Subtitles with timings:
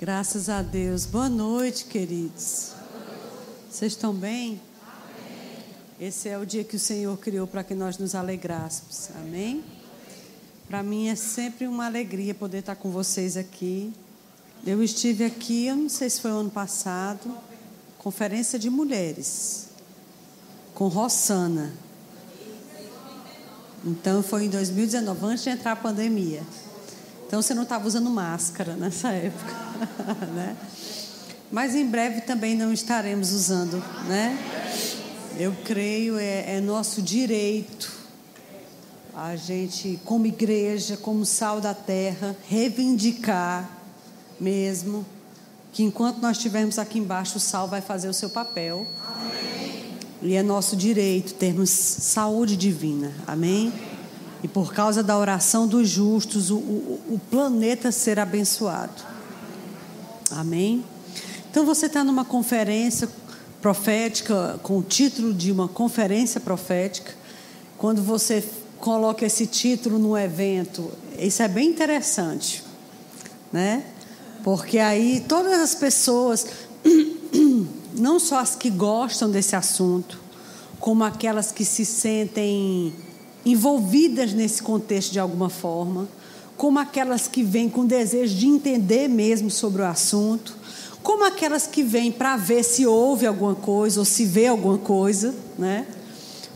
[0.00, 1.04] Graças a Deus.
[1.04, 2.72] Boa noite, queridos.
[3.70, 4.58] Vocês estão bem?
[6.00, 9.10] Esse é o dia que o Senhor criou para que nós nos alegrássemos.
[9.16, 9.62] Amém?
[10.66, 13.92] Para mim é sempre uma alegria poder estar com vocês aqui.
[14.66, 17.36] Eu estive aqui, eu não sei se foi ano passado,
[17.98, 19.68] conferência de mulheres,
[20.74, 21.74] com Rossana.
[23.84, 26.42] Então foi em 2019, antes de entrar a pandemia.
[27.26, 29.69] Então você não estava usando máscara nessa época,
[30.34, 30.56] né?
[31.50, 34.38] Mas em breve também não estaremos usando, né?
[35.38, 38.00] Eu creio é, é nosso direito
[39.14, 43.68] a gente, como igreja, como sal da terra, reivindicar
[44.38, 45.04] mesmo
[45.72, 48.86] que enquanto nós estivermos aqui embaixo, o sal vai fazer o seu papel.
[49.06, 49.98] Amém.
[50.22, 53.12] E é nosso direito termos saúde divina.
[53.26, 53.72] Amém?
[54.42, 59.09] e por causa da oração dos justos, o, o, o planeta ser abençoado.
[60.30, 60.84] Amém?
[61.50, 63.08] Então você está numa conferência
[63.60, 67.12] profética, com o título de uma conferência profética.
[67.76, 68.44] Quando você
[68.78, 72.62] coloca esse título no evento, isso é bem interessante,
[73.52, 73.84] né?
[74.42, 76.46] Porque aí todas as pessoas,
[77.94, 80.18] não só as que gostam desse assunto,
[80.78, 82.94] como aquelas que se sentem
[83.44, 86.08] envolvidas nesse contexto de alguma forma,
[86.60, 90.54] como aquelas que vêm com desejo de entender mesmo sobre o assunto,
[91.02, 95.34] como aquelas que vêm para ver se houve alguma coisa ou se vê alguma coisa,
[95.58, 95.86] né?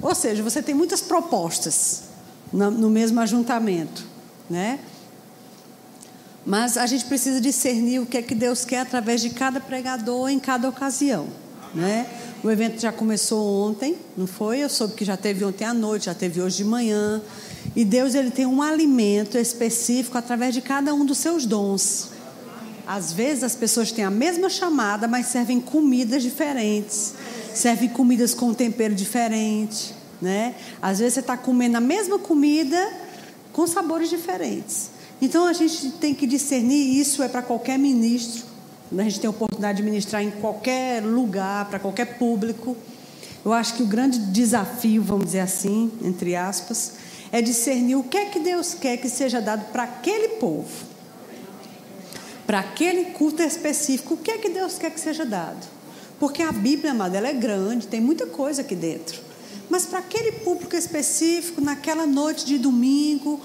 [0.03, 2.03] Ou seja, você tem muitas propostas
[2.53, 4.05] no mesmo ajuntamento,
[4.51, 4.79] né?
[6.45, 10.29] Mas a gente precisa discernir o que é que Deus quer através de cada pregador
[10.29, 11.29] em cada ocasião,
[11.75, 12.07] né?
[12.43, 14.59] O evento já começou ontem, não foi?
[14.59, 17.23] Eu soube que já teve ontem à noite, já teve hoje de manhã.
[17.75, 22.11] E Deus ele tem um alimento específico através de cada um dos seus dons.
[22.87, 27.15] Às vezes as pessoas têm a mesma chamada, mas servem comidas diferentes,
[27.55, 30.55] servem comidas com um tempero diferente, né?
[30.81, 32.93] Às vezes você está comendo a mesma comida
[33.53, 34.91] com sabores diferentes.
[35.21, 38.55] Então a gente tem que discernir isso é para qualquer ministro
[39.01, 42.77] a gente tem a oportunidade de ministrar em qualquer lugar, para qualquer público.
[43.45, 46.93] Eu acho que o grande desafio, vamos dizer assim, entre aspas,
[47.35, 50.71] é discernir o que é que Deus quer que seja dado para aquele povo.
[52.47, 55.67] Para aquele culto específico, o que é que Deus quer que seja dado?
[56.21, 59.21] Porque a Bíblia, amada, ela é grande, tem muita coisa aqui dentro.
[59.69, 63.41] Mas para aquele público específico, naquela noite de domingo,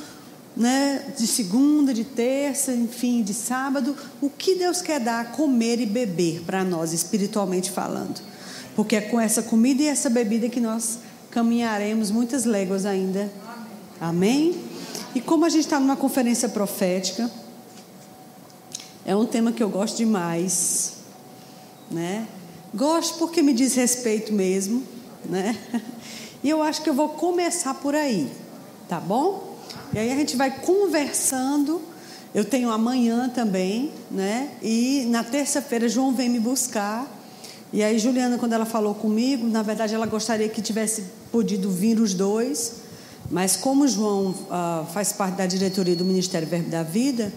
[0.56, 5.88] né, de segunda, de terça, enfim, de sábado, o que Deus quer dar comer e
[5.88, 8.22] beber para nós, espiritualmente falando.
[8.76, 11.00] Porque é com essa comida e essa bebida que nós
[11.32, 13.32] caminharemos muitas léguas ainda.
[14.00, 14.56] Amém?
[15.14, 17.30] E como a gente está numa conferência profética,
[19.06, 20.94] é um tema que eu gosto demais,
[21.92, 22.28] né?
[22.74, 24.84] Gosto porque me diz respeito mesmo,
[25.26, 25.58] né?
[26.42, 28.32] E eu acho que eu vou começar por aí,
[28.88, 29.58] tá bom?
[29.92, 31.82] E aí a gente vai conversando.
[32.34, 34.50] Eu tenho amanhã também, né?
[34.62, 37.06] E na terça-feira João vem me buscar.
[37.74, 42.00] E aí Juliana, quando ela falou comigo, na verdade ela gostaria que tivesse podido vir
[42.00, 42.76] os dois,
[43.32, 47.32] mas como João uh, faz parte da diretoria do Ministério Verbo da Vida,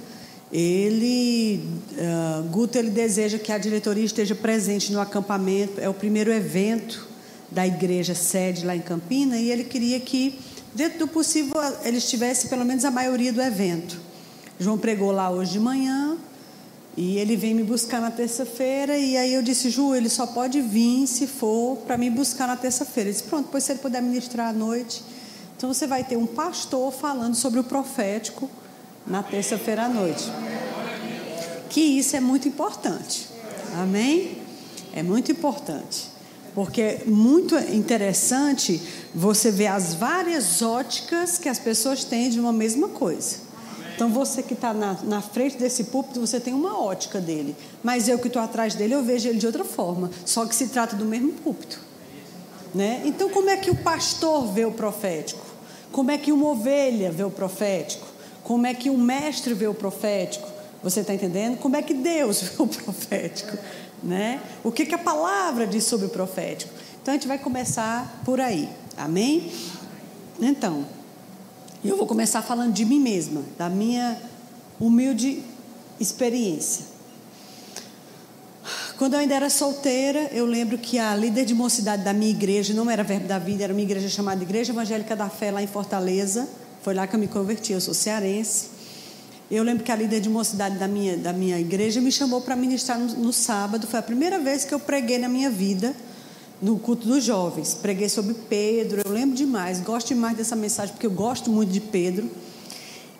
[0.53, 5.81] ele, uh, Guto, ele deseja que a diretoria esteja presente no acampamento.
[5.81, 7.09] É o primeiro evento
[7.51, 10.39] da igreja sede lá em Campina e ele queria que
[10.75, 11.55] dentro do possível,
[11.85, 14.01] eles tivessem pelo menos a maioria do evento.
[14.59, 16.17] João pregou lá hoje de manhã
[16.97, 18.97] e ele vem me buscar na terça-feira.
[18.97, 22.57] E aí eu disse, Ju, ele só pode vir se for para me buscar na
[22.57, 23.09] terça-feira.
[23.09, 25.03] Ele disse, pronto, depois se ele puder ministrar à noite.
[25.63, 28.51] Então você vai ter um pastor falando sobre o profético
[29.07, 30.25] na terça-feira à noite.
[31.71, 33.29] Que isso é muito importante.
[33.81, 34.39] Amém?
[34.93, 36.09] É muito importante.
[36.53, 38.83] Porque é muito interessante
[39.15, 43.37] você ver as várias óticas que as pessoas têm de uma mesma coisa.
[43.95, 47.55] Então, você que está na, na, frente desse púlpito, você tem uma ótica dele.
[47.85, 50.11] Mas eu que estou atrás dele, eu vejo ele de outra forma.
[50.27, 51.79] Só que se trata do mesmo púlpito.
[52.75, 53.03] Né?
[53.05, 55.52] Então, como é que o pastor vê o profético?
[55.93, 58.07] Como é que uma ovelha vê o profético?
[58.43, 60.49] Como é que o mestre vê o profético?
[60.83, 61.59] Você está entendendo?
[61.59, 63.57] Como é que Deus vê o profético?
[64.03, 64.43] né?
[64.65, 66.73] O que, que a palavra diz sobre o profético?
[67.01, 69.53] Então a gente vai começar por aí, amém?
[70.41, 70.85] Então,
[71.85, 74.21] eu vou começar falando de mim mesma, da minha
[74.81, 75.43] humilde
[76.01, 76.87] experiência.
[78.97, 82.75] Quando eu ainda era solteira, eu lembro que a líder de mocidade da minha igreja,
[82.75, 85.67] não era Verbo da Vida, era uma igreja chamada Igreja Evangélica da Fé, lá em
[85.67, 86.49] Fortaleza.
[86.83, 88.67] Foi lá que eu me converti, eu sou cearense.
[89.51, 92.57] Eu lembro que a líder de mocidade da minha, da minha igreja me chamou para
[92.57, 93.87] ministrar no, no sábado.
[93.87, 95.95] Foi a primeira vez que eu preguei na minha vida
[96.61, 97.75] no culto dos jovens.
[97.75, 101.81] Preguei sobre Pedro, eu lembro demais, gosto demais dessa mensagem, porque eu gosto muito de
[101.81, 102.31] Pedro.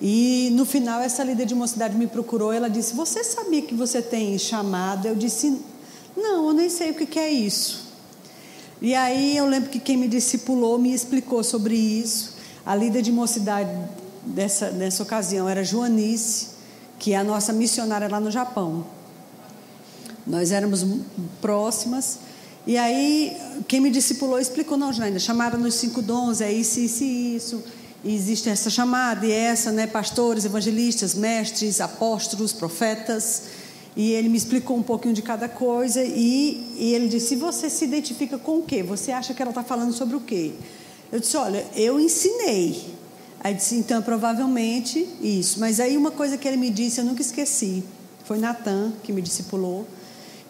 [0.05, 4.03] E no final, essa líder de mocidade me procurou, ela disse: Você sabia que você
[4.03, 5.09] tem chamada?
[5.09, 5.61] Eu disse:
[6.17, 7.87] Não, eu nem sei o que é isso.
[8.81, 12.35] E aí eu lembro que quem me discipulou me explicou sobre isso.
[12.67, 13.71] A líder de mocidade
[14.27, 16.49] dessa, dessa ocasião era Joanice,
[16.99, 18.85] que é a nossa missionária lá no Japão.
[20.27, 20.85] Nós éramos
[21.41, 22.19] próximas.
[22.67, 23.37] E aí,
[23.69, 27.65] quem me discipulou explicou: não, Janaína, chamaram nos cinco dons, é isso, isso isso.
[28.05, 29.87] Existe essa chamada e essa, né?
[29.87, 33.43] Pastores, evangelistas, mestres, apóstolos, profetas.
[33.95, 37.85] E ele me explicou um pouquinho de cada coisa e, e ele disse: você se
[37.85, 38.83] identifica com o quê?
[38.83, 40.53] Você acha que ela está falando sobre o quê?
[41.13, 42.93] Eu disse: olha, eu ensinei.
[43.39, 45.61] Aí disse: então provavelmente isso.
[45.61, 47.85] Mas aí uma coisa que ele me disse, eu nunca esqueci.
[48.25, 49.87] Foi Natan que me discipulou.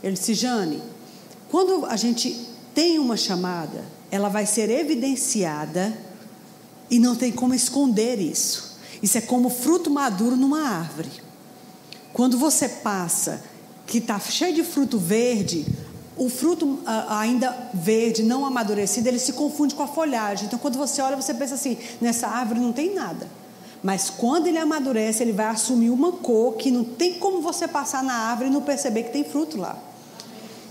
[0.03, 0.81] Ele disse: Jane,
[1.51, 5.93] quando a gente tem uma chamada, ela vai ser evidenciada
[6.93, 8.77] e não tem como esconder isso.
[9.03, 11.09] Isso é como fruto maduro numa árvore.
[12.13, 13.43] Quando você passa,
[13.87, 15.65] que está cheio de fruto verde,
[16.19, 20.45] o fruto ainda verde, não amadurecido, ele se confunde com a folhagem.
[20.45, 23.27] Então, quando você olha, você pensa assim: nessa árvore não tem nada.
[23.83, 28.05] Mas quando ele amadurece, ele vai assumir uma cor que não tem como você passar
[28.05, 29.79] na árvore e não perceber que tem fruto lá.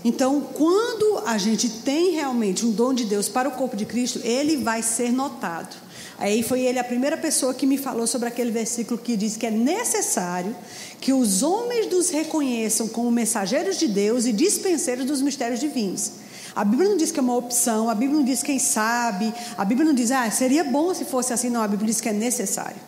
[0.04, 4.20] Então, quando a gente tem realmente um dom de Deus para o corpo de Cristo,
[4.22, 5.81] ele vai ser notado.
[6.22, 9.44] Aí foi ele a primeira pessoa que me falou sobre aquele versículo que diz que
[9.44, 10.54] é necessário
[11.00, 16.12] que os homens nos reconheçam como mensageiros de Deus e dispenseiros dos mistérios divinos.
[16.54, 19.64] A Bíblia não diz que é uma opção, a Bíblia não diz quem sabe, a
[19.64, 22.12] Bíblia não diz, ah, seria bom se fosse assim, não, a Bíblia diz que é
[22.12, 22.80] necessário.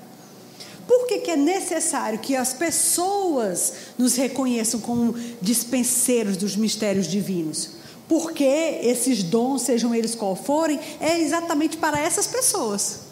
[0.87, 7.71] Por que, que é necessário que as pessoas nos reconheçam como dispenseiros dos mistérios divinos?
[8.09, 8.45] Porque
[8.81, 13.04] esses dons, sejam eles qual forem, é exatamente para essas pessoas.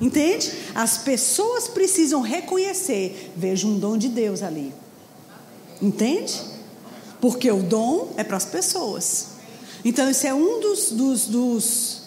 [0.00, 0.50] Entende?
[0.74, 4.72] As pessoas precisam reconhecer, vejo um dom de Deus ali.
[5.80, 6.40] Entende?
[7.20, 9.28] Porque o dom é para as pessoas.
[9.84, 12.02] Então, isso é um dos, dos, dos,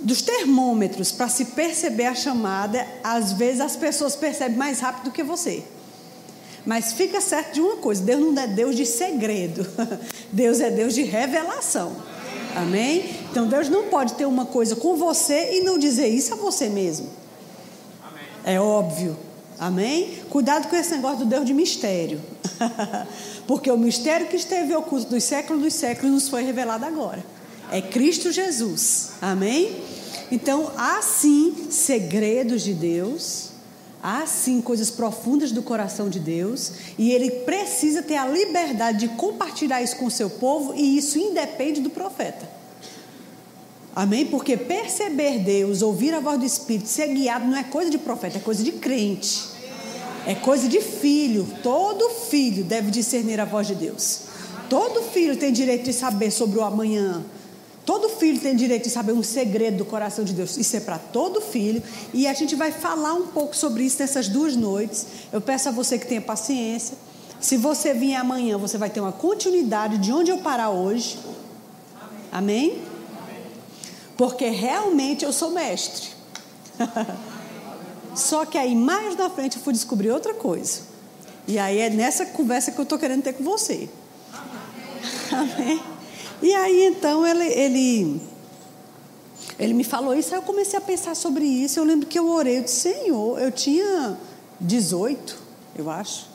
[0.00, 2.86] dos termômetros para se perceber a chamada.
[3.02, 5.64] Às vezes as pessoas percebem mais rápido do que você.
[6.66, 9.66] Mas fica certo de uma coisa: Deus não é Deus de segredo,
[10.32, 11.94] Deus é Deus de revelação.
[12.56, 13.23] Amém?
[13.34, 16.68] Então Deus não pode ter uma coisa com você e não dizer isso a você
[16.68, 17.08] mesmo.
[18.00, 18.24] Amém.
[18.44, 19.16] É óbvio.
[19.58, 20.20] Amém?
[20.30, 22.20] Cuidado com esse negócio do Deus de mistério.
[23.44, 27.26] Porque o mistério que esteve oculto dos séculos dos séculos nos foi revelado agora.
[27.72, 29.14] É Cristo Jesus.
[29.20, 29.82] Amém?
[30.30, 33.48] Então, há sim segredos de Deus,
[34.00, 39.08] há sim coisas profundas do coração de Deus, e ele precisa ter a liberdade de
[39.16, 42.62] compartilhar isso com o seu povo, e isso independe do profeta.
[43.94, 44.26] Amém?
[44.26, 48.38] Porque perceber Deus, ouvir a voz do Espírito, ser guiado não é coisa de profeta,
[48.38, 49.54] é coisa de crente.
[50.26, 51.46] É coisa de filho.
[51.62, 54.22] Todo filho deve discernir a voz de Deus.
[54.68, 57.24] Todo filho tem direito de saber sobre o amanhã.
[57.84, 60.56] Todo filho tem direito de saber um segredo do coração de Deus.
[60.56, 61.82] Isso é para todo filho.
[62.14, 65.06] E a gente vai falar um pouco sobre isso nessas duas noites.
[65.30, 66.96] Eu peço a você que tenha paciência.
[67.38, 71.18] Se você vir amanhã, você vai ter uma continuidade de onde eu parar hoje.
[72.32, 72.93] Amém?
[74.16, 76.10] Porque realmente eu sou mestre.
[78.14, 80.82] Só que aí mais na frente eu fui descobrir outra coisa.
[81.46, 83.88] E aí é nessa conversa que eu estou querendo ter com você.
[85.30, 85.82] Amém?
[86.42, 88.20] E aí então ele, ele,
[89.58, 91.78] ele me falou isso, aí eu comecei a pensar sobre isso.
[91.78, 94.16] Eu lembro que eu orei, eu disse, Senhor, eu tinha
[94.60, 95.38] 18,
[95.76, 96.26] eu acho,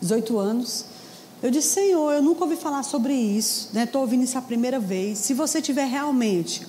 [0.00, 0.84] 18 anos.
[1.42, 4.04] Eu disse, Senhor, eu nunca ouvi falar sobre isso, estou né?
[4.04, 5.18] ouvindo isso a primeira vez.
[5.18, 6.66] Se você tiver realmente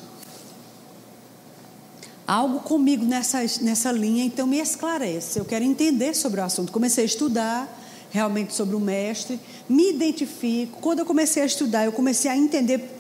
[2.28, 5.40] algo comigo nessa, nessa linha, então me esclarece.
[5.40, 6.72] Eu quero entender sobre o assunto.
[6.74, 7.74] Comecei a estudar
[8.12, 10.80] realmente sobre o mestre, me identifico.
[10.82, 12.98] Quando eu comecei a estudar, eu comecei a entender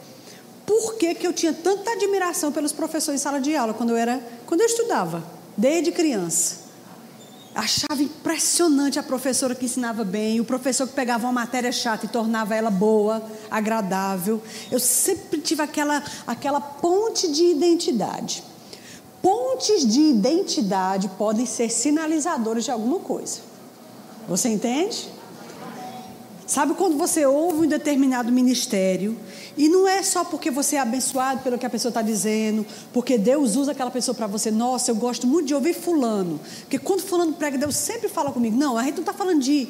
[0.66, 3.98] por que, que eu tinha tanta admiração pelos professores em sala de aula quando eu
[3.98, 5.24] era, quando eu estudava,
[5.56, 6.68] desde criança.
[7.56, 12.10] Achava impressionante a professora que ensinava bem, o professor que pegava uma matéria chata e
[12.10, 14.42] tornava ela boa, agradável.
[14.70, 18.44] Eu sempre tive aquela, aquela ponte de identidade.
[19.28, 23.42] Pontes de identidade podem ser sinalizadores de alguma coisa.
[24.26, 25.10] Você entende?
[26.46, 29.18] Sabe quando você ouve um determinado ministério
[29.58, 33.18] e não é só porque você é abençoado pelo que a pessoa está dizendo, porque
[33.18, 34.50] Deus usa aquela pessoa para você.
[34.50, 38.56] Nossa, eu gosto muito de ouvir fulano, porque quando fulano prega, Deus sempre fala comigo.
[38.56, 39.68] Não, a gente não está falando de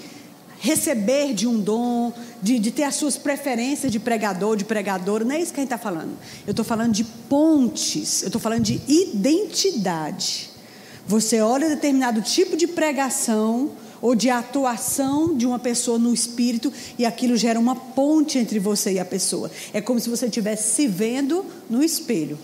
[0.60, 2.12] receber de um dom,
[2.42, 5.24] de, de ter as suas preferências de pregador, de pregadora.
[5.24, 6.18] Não é isso que a gente está falando.
[6.46, 8.22] Eu estou falando de pontes.
[8.22, 10.50] Eu estou falando de identidade.
[11.08, 13.72] Você olha determinado tipo de pregação
[14.02, 18.94] ou de atuação de uma pessoa no espírito e aquilo gera uma ponte entre você
[18.94, 19.50] e a pessoa.
[19.74, 22.38] É como se você estivesse se vendo no espelho.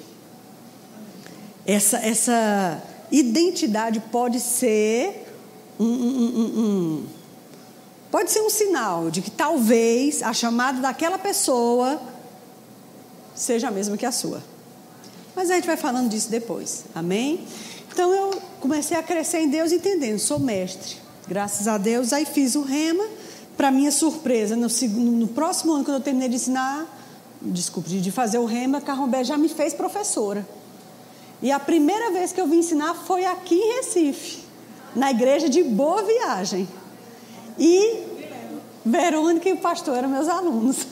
[1.65, 5.25] Essa, essa identidade pode ser
[5.79, 7.05] um, um, um,
[8.13, 12.00] pode ser um sinal de que talvez a chamada daquela pessoa
[13.34, 14.39] seja a mesma que a sua.
[15.36, 16.86] Mas a gente vai falando disso depois.
[16.93, 17.43] Amém?
[17.91, 20.98] Então eu comecei a crescer em Deus entendendo, sou mestre.
[21.27, 23.03] Graças a Deus, aí fiz o rema.
[23.58, 26.86] Para minha surpresa, no, no, próximo ano, quando eu terminei de ensinar,
[27.41, 30.48] desculpe, de fazer o rema, Carrombé já me fez professora.
[31.41, 34.43] E a primeira vez que eu vim ensinar foi aqui em Recife,
[34.96, 36.67] na igreja de Boa Viagem.
[37.57, 38.13] E
[38.86, 40.86] Verônica e o pastor eram meus alunos.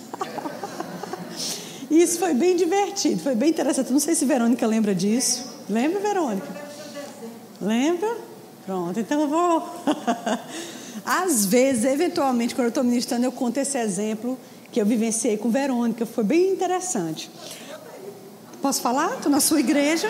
[1.92, 3.92] Isso foi bem divertido, foi bem interessante.
[3.92, 5.44] Não sei se Verônica lembra disso.
[5.70, 6.48] Lembra, Verônica?
[7.60, 8.16] Lembra?
[8.66, 9.70] Pronto, então eu vou.
[11.06, 14.38] Às vezes, eventualmente, quando eu estou ministrando, eu conto esse exemplo
[14.72, 16.06] que eu vivenciei com Verônica.
[16.06, 17.30] Foi bem interessante.
[18.62, 19.16] Posso falar?
[19.16, 20.10] Estou na sua igreja.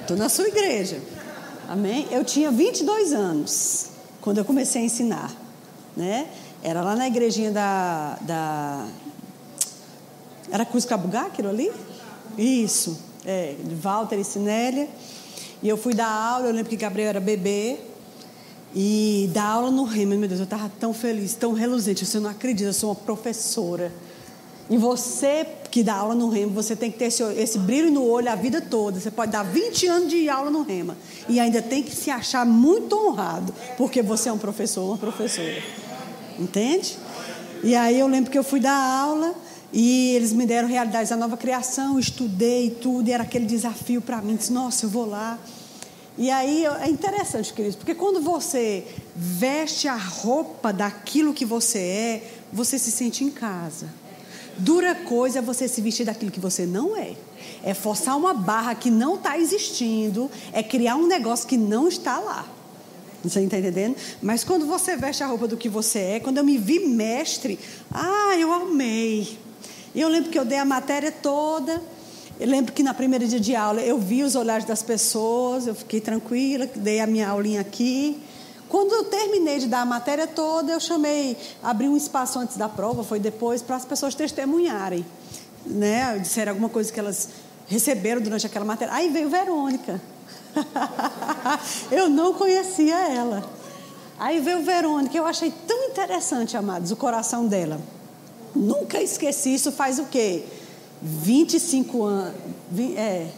[0.00, 1.00] Estou na sua igreja.
[1.68, 2.08] Amém?
[2.10, 3.95] Eu tinha 22 anos
[4.26, 5.32] quando eu comecei a ensinar.
[5.96, 6.26] Né?
[6.60, 8.18] Era lá na igrejinha da.
[8.22, 8.84] da
[10.50, 11.70] era Cruz Cabugá, aquilo ali?
[12.36, 12.98] Isso.
[13.24, 14.88] É, Walter e Sinélia.
[15.62, 17.78] E eu fui dar aula, eu lembro que Gabriel era bebê.
[18.74, 22.04] E dar aula no Rema, meu Deus, eu estava tão feliz, tão reluzente.
[22.04, 23.92] Você não acredita, eu sou uma professora.
[24.68, 28.04] E você que dá aula no Rema, você tem que ter esse, esse, brilho no
[28.04, 28.98] olho a vida toda.
[28.98, 30.96] Você pode dar 20 anos de aula no Rema
[31.28, 35.62] e ainda tem que se achar muito honrado, porque você é um professor, uma professora.
[36.38, 36.98] Entende?
[37.62, 39.34] E aí eu lembro que eu fui dar aula
[39.72, 44.20] e eles me deram realidades da nova criação, estudei tudo, e era aquele desafio para
[44.20, 44.36] mim.
[44.36, 45.38] Disse, nossa, eu vou lá.
[46.18, 52.30] E aí é interessante, queridos, porque quando você veste a roupa daquilo que você é,
[52.50, 54.05] você se sente em casa.
[54.58, 57.14] Dura coisa é você se vestir daquilo que você não é.
[57.62, 62.18] É forçar uma barra que não está existindo, é criar um negócio que não está
[62.18, 62.46] lá.
[63.22, 63.96] Você está entendendo?
[64.22, 67.58] Mas quando você veste a roupa do que você é, quando eu me vi mestre,
[67.92, 69.38] ah, eu amei.
[69.94, 71.82] E eu lembro que eu dei a matéria toda.
[72.38, 75.74] Eu lembro que na primeira dia de aula eu vi os olhares das pessoas, eu
[75.74, 78.20] fiquei tranquila, dei a minha aulinha aqui.
[78.68, 82.68] Quando eu terminei de dar a matéria toda, eu chamei, abri um espaço antes da
[82.68, 85.06] prova, foi depois, para as pessoas testemunharem.
[85.64, 86.18] Né?
[86.18, 87.28] Disseram alguma coisa que elas
[87.68, 88.92] receberam durante aquela matéria.
[88.92, 90.00] Aí veio Verônica.
[91.90, 93.48] eu não conhecia ela.
[94.18, 97.80] Aí veio Verônica, eu achei tão interessante, amados, o coração dela.
[98.54, 100.44] Nunca esqueci, isso faz o quê?
[101.02, 102.34] 25 anos.
[102.96, 103.28] É,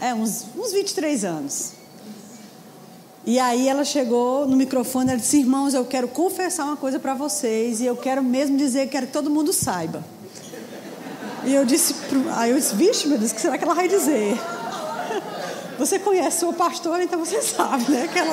[0.00, 1.75] é uns, uns 23 anos.
[3.26, 7.12] E aí ela chegou no microfone e disse: Irmãos, eu quero confessar uma coisa para
[7.12, 10.04] vocês e eu quero mesmo dizer, quero que todo mundo saiba.
[11.44, 11.96] E eu disse:
[12.36, 14.38] Aí eu disse: Vixe, meu Deus, o que será que ela vai dizer?
[15.76, 18.08] Você conhece sua pastora, então você sabe, né?
[18.10, 18.32] Que ela,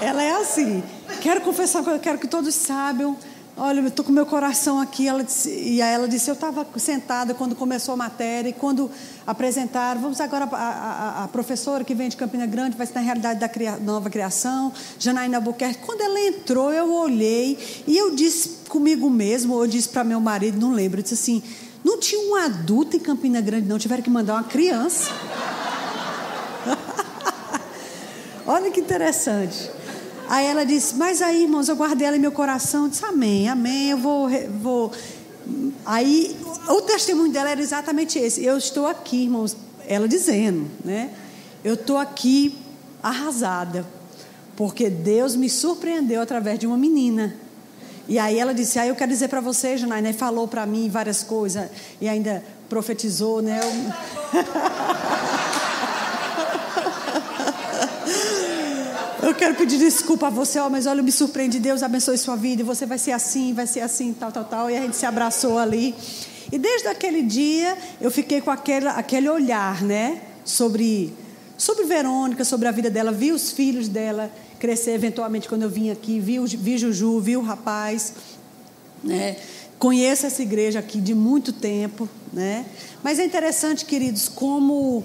[0.00, 0.84] ela é assim.
[1.20, 3.16] Quero confessar uma coisa, quero que todos saibam
[3.56, 5.06] Olha, eu estou com meu coração aqui.
[5.06, 8.90] Ela disse, e aí ela disse: Eu estava sentada quando começou a matéria, e quando
[9.24, 13.06] apresentaram, vamos agora, a, a, a professora que vem de Campina Grande vai estar na
[13.06, 15.78] realidade da cria, nova criação, Janaína Albuquerque.
[15.86, 17.56] Quando ela entrou, eu olhei
[17.86, 21.14] e eu disse comigo mesmo, ou eu disse para meu marido, não lembro, eu disse
[21.14, 21.40] assim:
[21.84, 25.12] Não tinha um adulto em Campina Grande, não, tiveram que mandar uma criança.
[28.44, 29.70] Olha que interessante.
[30.28, 32.84] Aí ela disse, mas aí, irmãos, eu guardei ela em meu coração.
[32.84, 34.28] Eu disse, amém, amém, eu vou,
[34.60, 34.92] vou.
[35.84, 36.36] Aí
[36.68, 38.44] o testemunho dela era exatamente esse.
[38.44, 41.10] Eu estou aqui, irmãos, ela dizendo, né?
[41.62, 42.56] Eu estou aqui
[43.02, 43.86] arrasada,
[44.56, 47.36] porque Deus me surpreendeu através de uma menina.
[48.06, 50.90] E aí ela disse, aí ah, eu quero dizer para você, Janaína, falou para mim
[50.90, 53.60] várias coisas e ainda profetizou, né?
[53.62, 53.70] Eu...
[59.24, 61.58] Eu quero pedir desculpa a você, ó, mas olha, me surpreende.
[61.58, 62.60] Deus abençoe sua vida.
[62.60, 64.70] E você vai ser assim, vai ser assim, tal, tal, tal.
[64.70, 65.94] E a gente se abraçou ali.
[66.52, 70.20] E desde aquele dia eu fiquei com aquele, aquele olhar, né?
[70.44, 71.10] Sobre,
[71.56, 73.12] sobre Verônica, sobre a vida dela.
[73.12, 77.40] Vi os filhos dela crescer eventualmente quando eu vim aqui, vi, vi Juju, vi o
[77.40, 78.12] rapaz,
[79.02, 79.36] né?
[79.78, 82.66] Conheço essa igreja aqui de muito tempo, né?
[83.02, 85.02] Mas é interessante, queridos, como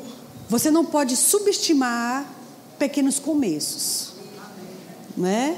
[0.50, 2.26] você não pode subestimar
[2.78, 4.09] pequenos começos,
[5.16, 5.58] né?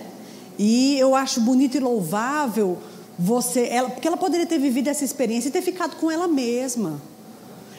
[0.58, 2.78] E eu acho bonito e louvável
[3.18, 7.02] você, ela, porque ela poderia ter vivido essa experiência e ter ficado com ela mesma.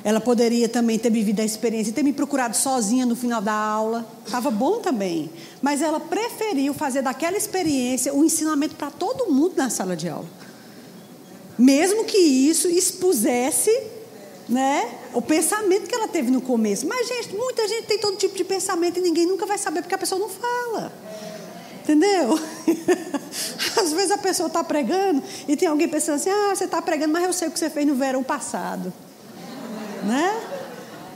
[0.05, 3.53] Ela poderia também ter vivido a experiência e ter me procurado sozinha no final da
[3.53, 4.07] aula.
[4.27, 5.31] Estava bom também.
[5.61, 10.27] Mas ela preferiu fazer daquela experiência um ensinamento para todo mundo na sala de aula.
[11.57, 13.71] Mesmo que isso expusesse
[14.49, 16.87] né, o pensamento que ela teve no começo.
[16.87, 19.95] Mas, gente, muita gente tem todo tipo de pensamento e ninguém nunca vai saber porque
[19.95, 20.93] a pessoa não fala.
[21.83, 22.39] Entendeu?
[23.77, 27.13] Às vezes a pessoa está pregando e tem alguém pensando assim: ah, você está pregando,
[27.13, 28.93] mas eu sei o que você fez no verão passado.
[30.05, 30.41] Né?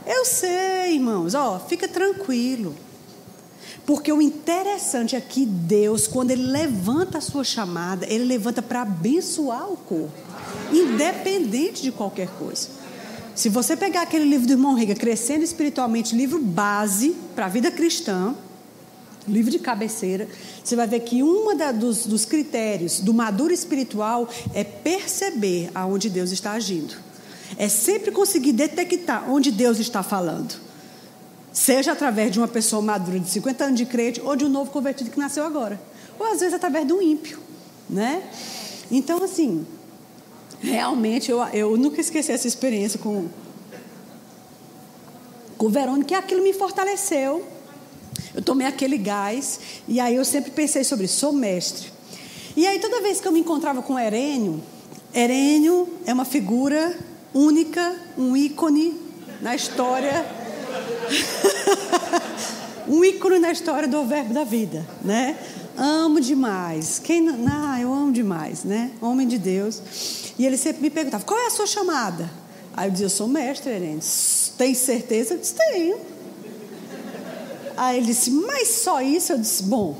[0.05, 2.75] Eu sei, irmãos, ó, fica tranquilo.
[3.85, 8.81] Porque o interessante é que Deus, quando Ele levanta a sua chamada, Ele levanta para
[8.81, 10.11] abençoar o corpo,
[10.73, 12.67] independente de qualquer coisa.
[13.33, 17.71] Se você pegar aquele livro do irmão Riga, Crescendo Espiritualmente, livro base para a vida
[17.71, 18.35] cristã,
[19.27, 20.27] livro de cabeceira,
[20.63, 26.31] você vai ver que um dos, dos critérios do maduro espiritual é perceber aonde Deus
[26.31, 26.95] está agindo.
[27.57, 30.55] É sempre conseguir detectar onde Deus está falando.
[31.53, 34.69] Seja através de uma pessoa madura de 50 anos de crente ou de um novo
[34.69, 35.79] convertido que nasceu agora.
[36.19, 37.39] Ou às vezes através de um ímpio.
[37.89, 38.21] Né?
[38.91, 39.65] Então, assim,
[40.59, 43.27] realmente eu, eu nunca esqueci essa experiência com,
[45.57, 47.45] com Verônica, e aquilo me fortaleceu.
[48.33, 51.91] Eu tomei aquele gás, e aí eu sempre pensei sobre isso, sou mestre.
[52.55, 54.61] E aí toda vez que eu me encontrava com Herênio,
[55.13, 56.97] Herênio é uma figura
[57.33, 58.99] única, um ícone
[59.41, 60.25] na história.
[62.87, 65.37] um ícone na história do verbo da vida, né?
[65.77, 66.99] Amo demais.
[66.99, 68.91] Quem ah, eu amo demais, né?
[68.99, 69.81] Homem de Deus.
[70.39, 72.29] E ele sempre me perguntava: "Qual é a sua chamada?"
[72.75, 75.35] Aí eu dizia: "Eu sou mestre, Herendes." Tem certeza?
[75.35, 76.16] Eu disse: "Tenho."
[77.77, 79.97] Aí ele disse: "Mas só isso?" Eu disse: "Bom,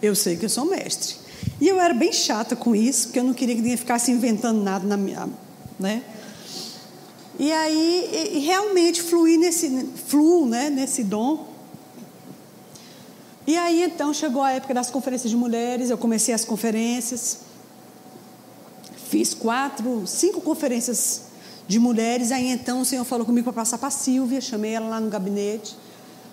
[0.00, 1.16] eu sei que eu sou mestre."
[1.60, 4.62] E eu era bem chata com isso, porque eu não queria que ninguém ficasse inventando
[4.62, 5.28] nada na minha,
[5.80, 6.02] né?
[7.38, 11.46] E aí, e realmente fluir nesse, fluo, né, nesse dom.
[13.46, 17.38] E aí, então, chegou a época das conferências de mulheres, eu comecei as conferências.
[19.08, 21.22] Fiz quatro, cinco conferências
[21.68, 22.32] de mulheres.
[22.32, 25.10] Aí, então, o Senhor falou comigo para passar para a Silvia, chamei ela lá no
[25.10, 25.76] gabinete.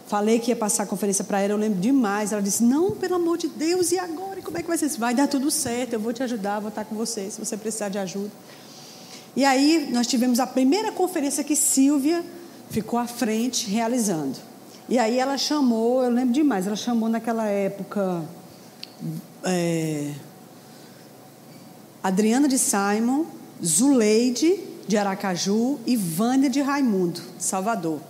[0.08, 2.32] Falei que ia passar a conferência para ela, eu lembro demais.
[2.32, 4.42] Ela disse: Não, pelo amor de Deus, e agora?
[4.42, 4.90] Como é que vai ser?
[4.98, 7.90] Vai dar tudo certo, eu vou te ajudar, vou estar com você, se você precisar
[7.90, 8.32] de ajuda.
[9.36, 12.24] E aí nós tivemos a primeira conferência que Silvia
[12.70, 14.38] ficou à frente realizando.
[14.88, 18.24] E aí ela chamou, eu lembro demais, ela chamou naquela época
[19.44, 20.12] é,
[22.04, 23.26] Adriana de Simon,
[23.64, 28.02] Zuleide de Aracaju e Vânia de Raimundo, Salvador.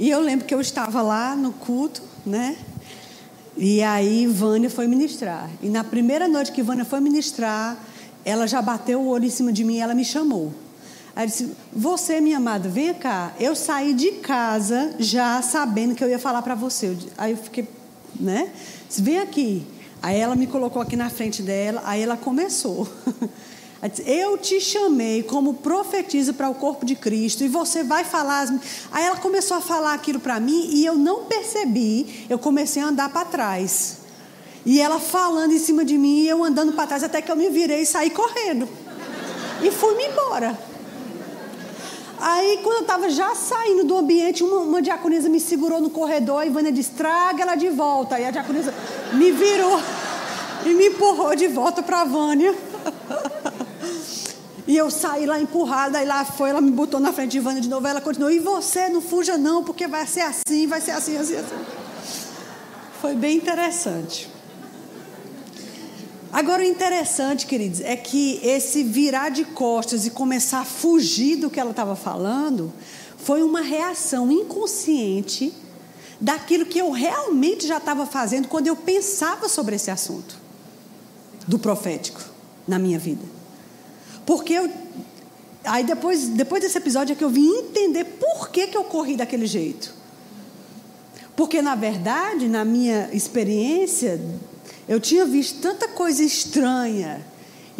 [0.00, 2.56] E eu lembro que eu estava lá no culto, né?
[3.54, 5.50] E aí Vânia foi ministrar.
[5.62, 7.76] E na primeira noite que Vânia foi ministrar,
[8.24, 10.54] ela já bateu o olho em cima de mim e ela me chamou.
[11.14, 13.34] Aí disse: Você, minha amada, vem cá.
[13.38, 16.96] Eu saí de casa já sabendo que eu ia falar para você.
[17.18, 17.68] Aí eu fiquei,
[18.18, 18.50] né?
[18.88, 19.66] Disse, vem aqui.
[20.00, 21.82] Aí ela me colocou aqui na frente dela.
[21.84, 22.88] Aí ela começou.
[24.04, 28.46] Eu te chamei como profetiza para o corpo de Cristo e você vai falar.
[28.92, 32.26] Aí ela começou a falar aquilo para mim e eu não percebi.
[32.28, 34.00] Eu comecei a andar para trás.
[34.66, 37.36] E ela falando em cima de mim e eu andando para trás até que eu
[37.36, 38.68] me virei e saí correndo.
[39.62, 40.58] E fui-me embora.
[42.20, 44.80] Aí, quando eu estava já saindo do ambiente, uma, uma
[45.30, 48.16] me segurou no corredor e Vânia disse: traga ela de volta.
[48.16, 48.74] Aí a diaconisa
[49.14, 49.80] me virou
[50.66, 52.54] e me empurrou de volta para a Vânia.
[54.66, 57.60] E eu saí lá empurrada, aí lá foi, ela me botou na frente de Vânia
[57.60, 60.92] de novo, ela continuou, e você não fuja não, porque vai ser assim, vai ser
[60.92, 61.56] assim, assim, assim.
[63.00, 64.28] Foi bem interessante.
[66.32, 71.50] Agora, o interessante, queridos, é que esse virar de costas e começar a fugir do
[71.50, 72.72] que ela estava falando
[73.16, 75.52] foi uma reação inconsciente
[76.20, 80.38] daquilo que eu realmente já estava fazendo quando eu pensava sobre esse assunto
[81.48, 82.20] do profético
[82.68, 83.39] na minha vida.
[84.26, 84.70] Porque eu.
[85.64, 89.16] Aí depois, depois desse episódio é que eu vim entender por que, que eu corri
[89.16, 89.94] daquele jeito.
[91.36, 94.20] Porque, na verdade, na minha experiência
[94.88, 97.24] eu tinha visto tanta coisa estranha,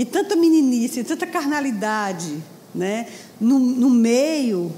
[0.01, 2.43] e tanta meninice, e tanta carnalidade,
[2.75, 3.07] né?
[3.39, 4.73] No, no meio,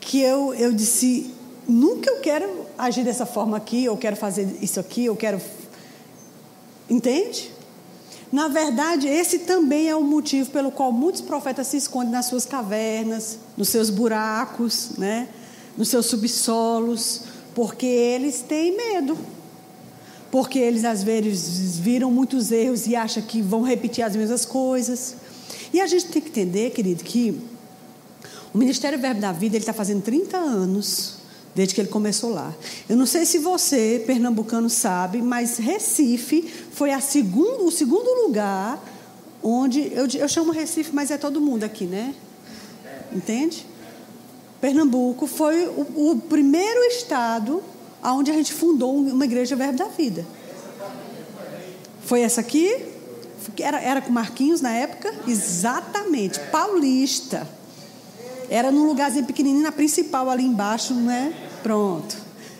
[0.00, 1.34] que eu, eu disse:
[1.66, 5.40] nunca eu quero agir dessa forma aqui, eu quero fazer isso aqui, eu quero.
[6.88, 7.50] Entende?
[8.32, 12.46] Na verdade, esse também é o motivo pelo qual muitos profetas se escondem nas suas
[12.46, 15.28] cavernas, nos seus buracos, né?
[15.76, 17.22] nos seus subsolos,
[17.54, 19.18] porque eles têm medo.
[20.30, 25.16] Porque eles às vezes viram muitos erros e acham que vão repetir as mesmas coisas.
[25.72, 27.40] E a gente tem que entender, querido, que
[28.54, 31.19] o Ministério Verbo da Vida ele está fazendo 30 anos
[31.54, 32.54] desde que ele começou lá.
[32.88, 38.82] Eu não sei se você, pernambucano, sabe, mas Recife foi segundo, o segundo lugar
[39.42, 39.92] onde.
[39.92, 42.14] Eu, eu chamo Recife, mas é todo mundo aqui, né?
[43.12, 43.66] Entende?
[44.60, 47.62] Pernambuco foi o, o primeiro estado
[48.02, 50.24] onde a gente fundou uma igreja Verbo da Vida.
[52.02, 52.86] Foi essa aqui?
[53.58, 55.12] Era, era com Marquinhos na época?
[55.26, 56.38] Exatamente.
[56.50, 57.46] Paulista.
[58.50, 61.32] Era num lugarzinho pequenininho, na principal ali embaixo, né?
[61.62, 62.16] Pronto.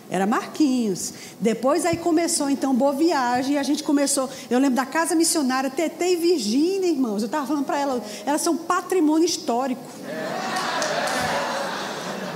[0.08, 1.12] Era Marquinhos.
[1.40, 4.28] Depois aí começou então Boa Viagem e a gente começou.
[4.48, 7.22] Eu lembro da casa missionária TT e Virgínia, irmãos.
[7.22, 9.82] Eu estava falando para elas, elas são patrimônio histórico.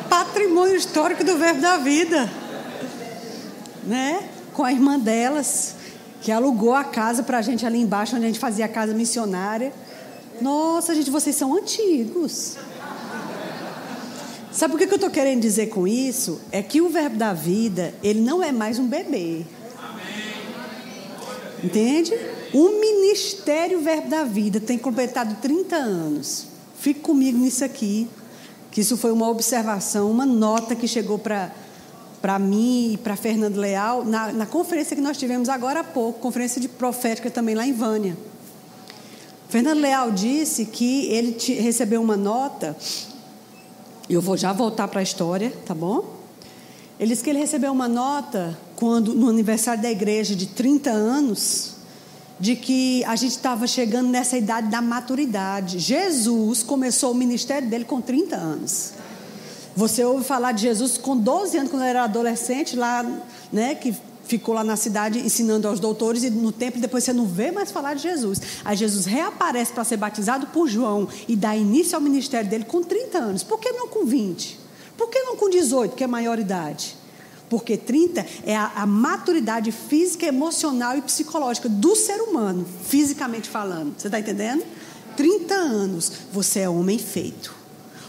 [0.09, 2.31] Patrimônio histórico do Verbo da Vida.
[3.85, 4.29] Né?
[4.53, 5.75] Com a irmã delas,
[6.23, 8.95] que alugou a casa para a gente ali embaixo, onde a gente fazia a casa
[8.95, 9.73] missionária.
[10.41, 12.57] Nossa, gente, vocês são antigos.
[14.55, 16.41] Sabe o que eu estou querendo dizer com isso?
[16.53, 19.45] É que o verbo da vida, ele não é mais um bebê.
[21.63, 22.13] Entende?
[22.53, 26.47] O ministério Verbo da Vida tem completado 30 anos.
[26.79, 28.07] Fique comigo nisso aqui,
[28.71, 31.51] que isso foi uma observação, uma nota que chegou para
[32.23, 36.21] para mim e para Fernando Leal na, na, conferência que nós tivemos agora há pouco,
[36.21, 38.17] conferência de profética também lá em Vânia.
[39.51, 42.75] Fernando Leal disse que ele recebeu uma nota
[44.09, 46.05] eu vou já voltar para a história, tá bom?
[46.99, 51.75] Ele disse que ele recebeu uma nota quando no aniversário da igreja de 30 anos,
[52.39, 55.79] de que a gente estava chegando nessa idade da maturidade.
[55.79, 58.93] Jesus começou o ministério dele com 30 anos.
[59.77, 63.05] Você ouve falar de Jesus com 12 anos, quando ele era adolescente, lá,
[63.53, 63.95] né, que
[64.27, 67.71] ficou lá na cidade ensinando aos doutores e no templo depois você não vê mais
[67.71, 68.41] falar de Jesus.
[68.65, 72.83] Aí Jesus reaparece para ser batizado por João e dá início ao ministério dele com
[72.83, 73.43] 30 anos.
[73.43, 74.59] Por que não com 20?
[74.97, 76.97] Por que não com 18, que é maioridade?
[77.49, 83.95] Porque 30 é a, a maturidade física, emocional e psicológica do ser humano, fisicamente falando.
[83.99, 84.65] Você está entendendo?
[85.17, 87.54] 30 anos, você é homem feito.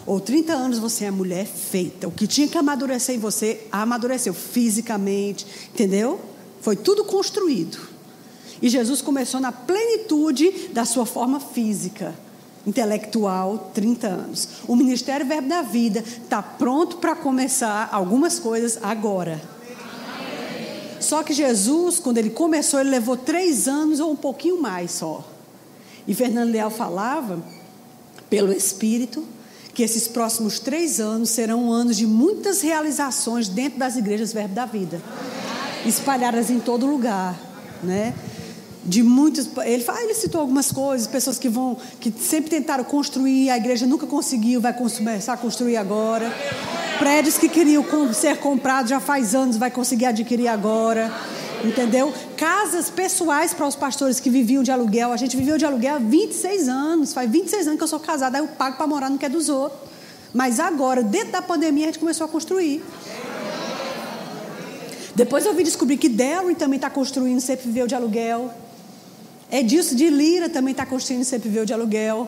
[0.05, 2.07] Ou 30 anos você é mulher feita.
[2.07, 6.19] O que tinha que amadurecer em você, amadureceu fisicamente, entendeu?
[6.61, 7.77] Foi tudo construído.
[8.61, 12.15] E Jesus começou na plenitude da sua forma física,
[12.65, 14.47] intelectual, 30 anos.
[14.67, 19.41] O Ministério Verbo da Vida está pronto para começar algumas coisas agora.
[20.99, 25.23] Só que Jesus, quando ele começou, ele levou três anos ou um pouquinho mais só.
[26.07, 27.43] E Fernando Leal falava,
[28.29, 29.23] pelo Espírito,
[29.75, 34.65] que esses próximos três anos serão anos de muitas realizações dentro das igrejas Verbo da
[34.65, 35.01] Vida,
[35.85, 37.37] espalhadas em todo lugar,
[37.83, 38.13] né?
[38.85, 43.49] De muitos, ele, fala, ele citou algumas coisas, pessoas que vão, que sempre tentaram construir,
[43.49, 46.31] a igreja nunca conseguiu, vai começar a construir agora.
[46.97, 47.83] Prédios que queriam
[48.13, 51.11] ser comprados já faz anos, vai conseguir adquirir agora.
[51.63, 52.13] Entendeu?
[52.37, 55.11] Casas pessoais para os pastores que viviam de aluguel.
[55.11, 57.13] A gente viveu de aluguel há 26 anos.
[57.13, 59.29] Faz 26 anos que eu sou casada, aí eu pago para morar no que é
[59.29, 59.81] dos outros.
[60.33, 62.83] Mas agora, dentro da pandemia, a gente começou a construir.
[65.15, 68.51] Depois eu vim descobrir que Darwin também está construindo, sempre viveu de aluguel.
[69.49, 72.27] Edilson de Lira também está construindo, sempre viveu de aluguel.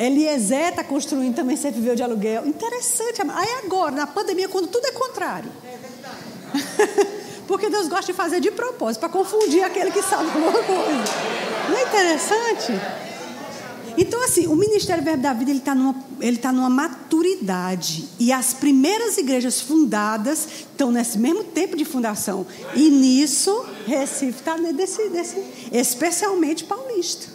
[0.00, 2.46] Eliezer está construindo, também sempre viveu de aluguel.
[2.46, 3.20] Interessante.
[3.20, 5.50] Aí agora, na pandemia, quando tudo é contrário.
[5.62, 7.19] É verdade.
[7.50, 11.02] Porque Deus gosta de fazer de propósito, para confundir aquele que sabe alguma coisa.
[11.68, 12.72] Não é interessante?
[13.98, 18.08] Então, assim, o Ministério Verbo da Vida ele está numa, ele tá numa maturidade.
[18.20, 22.46] E as primeiras igrejas fundadas estão nesse mesmo tempo de fundação.
[22.76, 27.26] E nisso, Recife está desse, desse, especialmente paulista.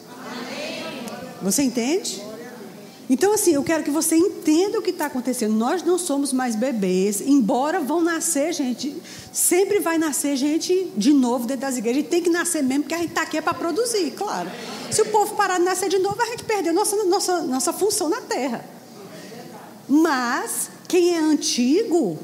[1.41, 2.24] Você entende?
[3.09, 5.53] Então, assim, eu quero que você entenda o que está acontecendo.
[5.53, 8.95] Nós não somos mais bebês, embora vão nascer gente,
[9.31, 12.03] sempre vai nascer gente de novo dentro das igrejas.
[12.03, 14.49] E tem que nascer mesmo, porque a gente está aqui é para produzir, claro.
[14.89, 18.09] Se o povo parar de nascer de novo, a gente perdeu nossa, nossa, nossa função
[18.09, 18.65] na terra.
[19.87, 22.17] Mas, quem é antigo,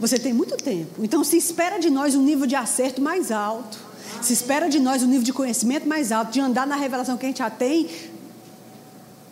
[0.00, 1.04] você tem muito tempo.
[1.04, 3.78] Então, se espera de nós um nível de acerto mais alto.
[4.20, 7.26] Se espera de nós um nível de conhecimento mais alto, de andar na revelação que
[7.26, 7.88] a gente já tem,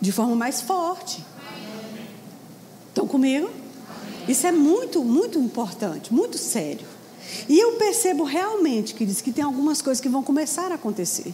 [0.05, 1.23] de forma mais forte.
[2.89, 3.49] Estão comigo?
[4.27, 6.85] Isso é muito, muito importante, muito sério.
[7.49, 11.33] E eu percebo realmente, queridos, que tem algumas coisas que vão começar a acontecer.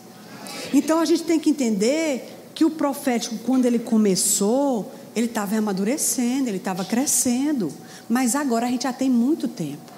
[0.73, 6.49] Então a gente tem que entender que o profético, quando ele começou, ele estava amadurecendo,
[6.49, 7.71] ele estava crescendo.
[8.09, 9.91] Mas agora a gente já tem muito tempo.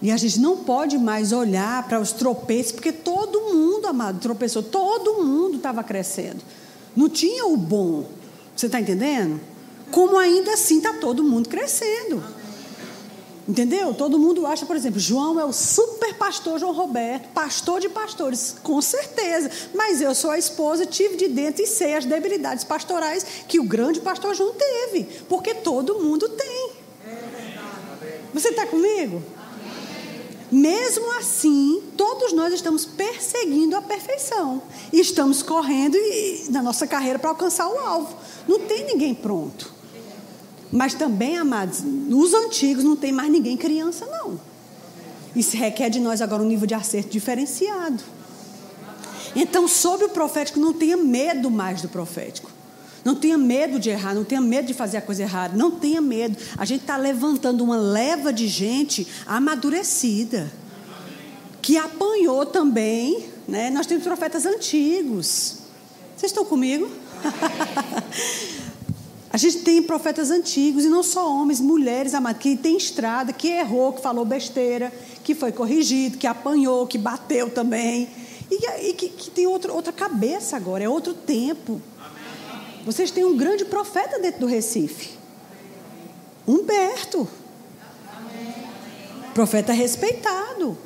[0.00, 4.62] E a gente não pode mais olhar para os tropeços, porque todo mundo, amado, tropeçou,
[4.62, 6.42] todo mundo estava crescendo.
[6.96, 8.04] Não tinha o bom.
[8.56, 9.40] Você está entendendo?
[9.90, 12.22] Como ainda assim está todo mundo crescendo.
[13.48, 13.92] Entendeu?
[13.92, 18.54] Todo mundo acha, por exemplo, João é o super pastor João Roberto, pastor de pastores,
[18.62, 19.50] com certeza.
[19.74, 23.64] Mas eu sou a esposa, tive de dentro e sei as debilidades pastorais que o
[23.64, 26.70] grande pastor João teve, porque todo mundo tem.
[28.32, 29.22] Você está comigo?
[30.52, 34.60] Mesmo assim, todos nós estamos perseguindo a perfeição.
[34.92, 35.96] E estamos correndo
[36.50, 38.14] na nossa carreira para alcançar o alvo.
[38.46, 39.72] Não tem ninguém pronto.
[40.70, 44.38] Mas também, amados, nos antigos não tem mais ninguém criança, não.
[45.34, 48.02] Isso requer de nós agora um nível de acerto diferenciado.
[49.34, 52.51] Então, sobre o profético, não tenha medo mais do profético.
[53.04, 56.00] Não tenha medo de errar, não tenha medo de fazer a coisa errada, não tenha
[56.00, 56.36] medo.
[56.56, 60.52] A gente está levantando uma leva de gente amadurecida,
[61.60, 63.28] que apanhou também.
[63.48, 63.70] Né?
[63.70, 65.58] Nós temos profetas antigos.
[66.16, 66.88] Vocês estão comigo?
[69.32, 73.48] A gente tem profetas antigos, e não só homens, mulheres, amados, que tem estrada, que
[73.48, 74.92] errou, que falou besteira,
[75.24, 78.10] que foi corrigido, que apanhou, que bateu também.
[78.50, 81.80] E, e que, que, tem outro, outra cabeça agora, é outro tempo.
[82.84, 85.10] Vocês têm um grande profeta dentro do Recife.
[86.46, 87.28] Humberto.
[89.32, 90.76] Profeta respeitado.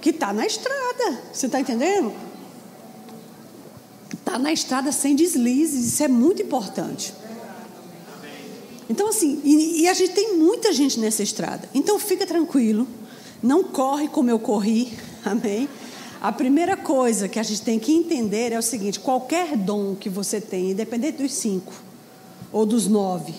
[0.00, 1.22] Que está na estrada.
[1.32, 2.12] Você está entendendo?
[4.12, 5.86] Está na estrada sem deslizes.
[5.86, 7.14] Isso é muito importante.
[8.88, 11.68] Então, assim, e, e, a gente tem muita gente nessa estrada.
[11.72, 12.88] Então, fica tranquilo,
[13.40, 15.68] não corre como eu corri, amém?
[16.20, 20.10] A primeira coisa que a gente tem que entender é o seguinte: qualquer dom que
[20.10, 21.72] você tem, independente dos cinco
[22.52, 23.32] ou dos nove,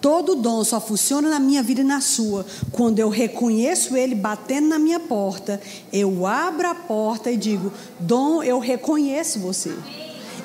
[0.00, 4.68] todo dom só funciona na minha vida e na sua quando eu reconheço ele batendo
[4.68, 5.60] na minha porta,
[5.92, 9.74] eu abro a porta e digo: Dom, eu reconheço você.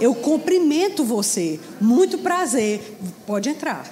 [0.01, 1.57] Eu cumprimento você.
[1.79, 2.97] Muito prazer.
[3.25, 3.89] Pode entrar.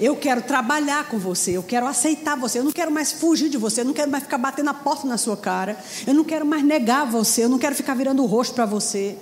[0.00, 3.58] Eu quero trabalhar com você, eu quero aceitar você, eu não quero mais fugir de
[3.58, 6.46] você, eu não quero mais ficar batendo a porta na sua cara, eu não quero
[6.46, 9.16] mais negar você, eu não quero ficar virando o rosto para você.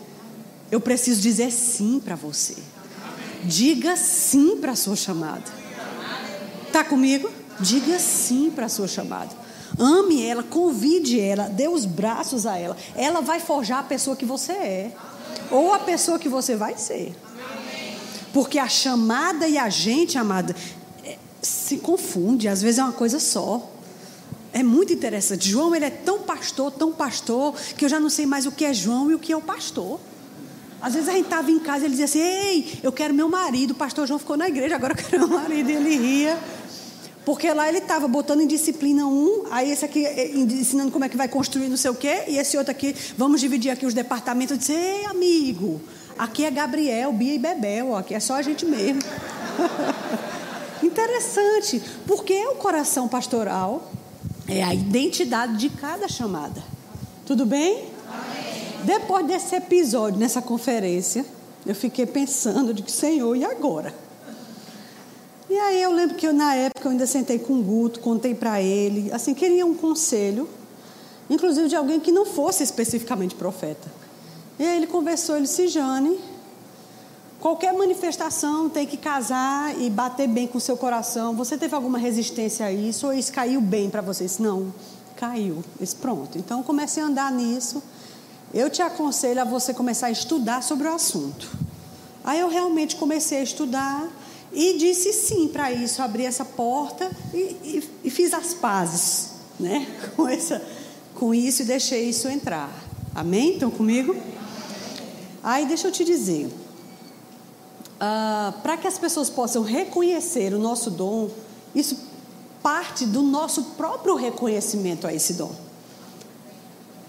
[0.71, 2.57] Eu preciso dizer sim para você.
[3.45, 5.45] Diga sim para a sua chamada.
[6.67, 7.31] Está comigo?
[7.59, 9.31] Diga sim para a sua chamada.
[9.79, 12.77] Ame ela, convide ela, dê os braços a ela.
[12.95, 14.93] Ela vai forjar a pessoa que você é,
[15.51, 17.15] ou a pessoa que você vai ser.
[18.37, 20.55] Porque a chamada e a gente, amada,
[21.03, 23.67] é, se confunde, às vezes é uma coisa só.
[24.53, 25.49] É muito interessante.
[25.49, 28.67] João, ele é tão pastor, tão pastor, que eu já não sei mais o que
[28.67, 29.99] é João e o que é o pastor.
[30.83, 33.27] Às vezes a gente estava em casa e ele dizia assim: Ei, eu quero meu
[33.27, 33.71] marido.
[33.71, 35.71] O pastor João ficou na igreja, agora eu quero meu marido.
[35.71, 36.39] E ele ria.
[37.25, 41.09] Porque lá ele estava botando em disciplina um, aí esse aqui eh, ensinando como é
[41.09, 43.95] que vai construir não sei o quê, e esse outro aqui, vamos dividir aqui os
[43.95, 44.51] departamentos.
[44.51, 45.81] Eu disse: Ei, amigo,
[46.19, 49.03] Aqui é Gabriel, Bia e Bebel, aqui é só a gente mesmo.
[50.83, 53.91] Interessante, porque é o coração pastoral,
[54.49, 56.63] é a identidade de cada chamada.
[57.27, 57.89] Tudo bem?
[58.09, 58.85] Amém.
[58.85, 61.27] Depois desse episódio, nessa conferência,
[61.67, 63.93] eu fiquei pensando de que, Senhor, e agora?
[65.51, 68.35] E aí eu lembro que eu, na época eu ainda sentei com o Guto, contei
[68.35, 70.49] para ele, assim, queria um conselho,
[71.29, 74.06] inclusive de alguém que não fosse especificamente profeta.
[74.59, 76.19] E aí ele conversou, ele disse, Jane,
[77.41, 81.35] qualquer manifestação tem que casar e bater bem com o seu coração.
[81.37, 84.25] Você teve alguma resistência a isso ou isso caiu bem para você?
[84.25, 84.73] Disse, não,
[85.17, 85.63] caiu.
[85.79, 86.39] Disse, pronto.
[86.39, 87.83] Então comecei a andar nisso.
[88.55, 91.51] Eu te aconselho a você começar a estudar sobre o assunto.
[92.25, 94.09] Aí eu realmente comecei a estudar
[94.53, 99.87] e disse sim para isso, abri essa porta e, e, e, fiz as pazes né?
[100.17, 100.63] com, essa,
[101.15, 102.71] com isso e deixei isso entrar.
[103.15, 103.55] Amém?
[103.55, 104.15] Estão comigo?
[105.47, 111.31] Aí deixa eu te dizer, uh, para que as pessoas possam reconhecer o nosso dom,
[111.73, 111.97] isso
[112.61, 115.53] parte do nosso próprio reconhecimento a esse dom.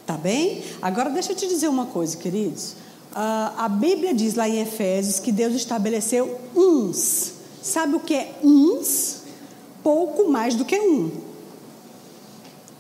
[0.05, 0.63] Tá bem?
[0.79, 2.73] Agora deixa eu te dizer uma coisa, queridos.
[3.11, 7.31] Uh, a Bíblia diz lá em Efésios que Deus estabeleceu uns.
[7.63, 9.21] Sabe o que é uns?
[9.81, 11.09] Pouco mais do que um.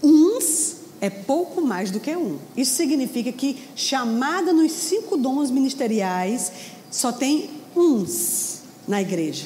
[0.03, 2.37] Uns é pouco mais do que um.
[2.55, 6.51] Isso significa que, chamada nos cinco dons ministeriais,
[6.89, 9.45] só tem uns na igreja.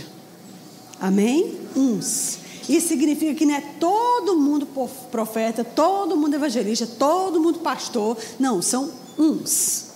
[0.99, 1.57] Amém?
[1.75, 2.39] Uns.
[2.69, 4.67] Isso significa que não é todo mundo
[5.11, 8.17] profeta, todo mundo evangelista, todo mundo pastor.
[8.39, 9.87] Não, são uns.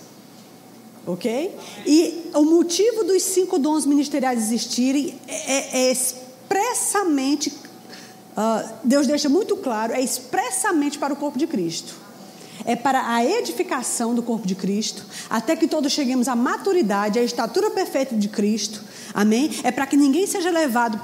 [1.06, 1.54] Ok?
[1.86, 7.52] E o motivo dos cinco dons ministeriais existirem é, é expressamente,
[8.36, 11.94] uh, Deus deixa muito claro, é expressamente para o corpo de Cristo.
[12.64, 17.22] É para a edificação do corpo de Cristo, até que todos cheguemos à maturidade, à
[17.22, 18.82] estatura perfeita de Cristo.
[19.14, 19.50] Amém?
[19.62, 21.00] É para que ninguém seja levado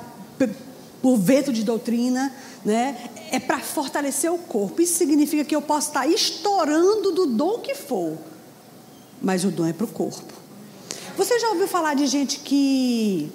[1.01, 2.97] por vento de doutrina, né?
[3.31, 4.83] É para fortalecer o corpo.
[4.83, 8.19] Isso significa que eu posso estar estourando do dom que for
[9.23, 10.35] mas o dom é para o corpo.
[11.17, 13.31] Você já ouviu falar de gente que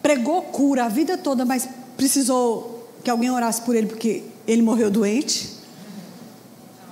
[0.00, 4.90] pregou cura a vida toda, mas precisou que alguém orasse por ele porque ele morreu
[4.90, 5.56] doente?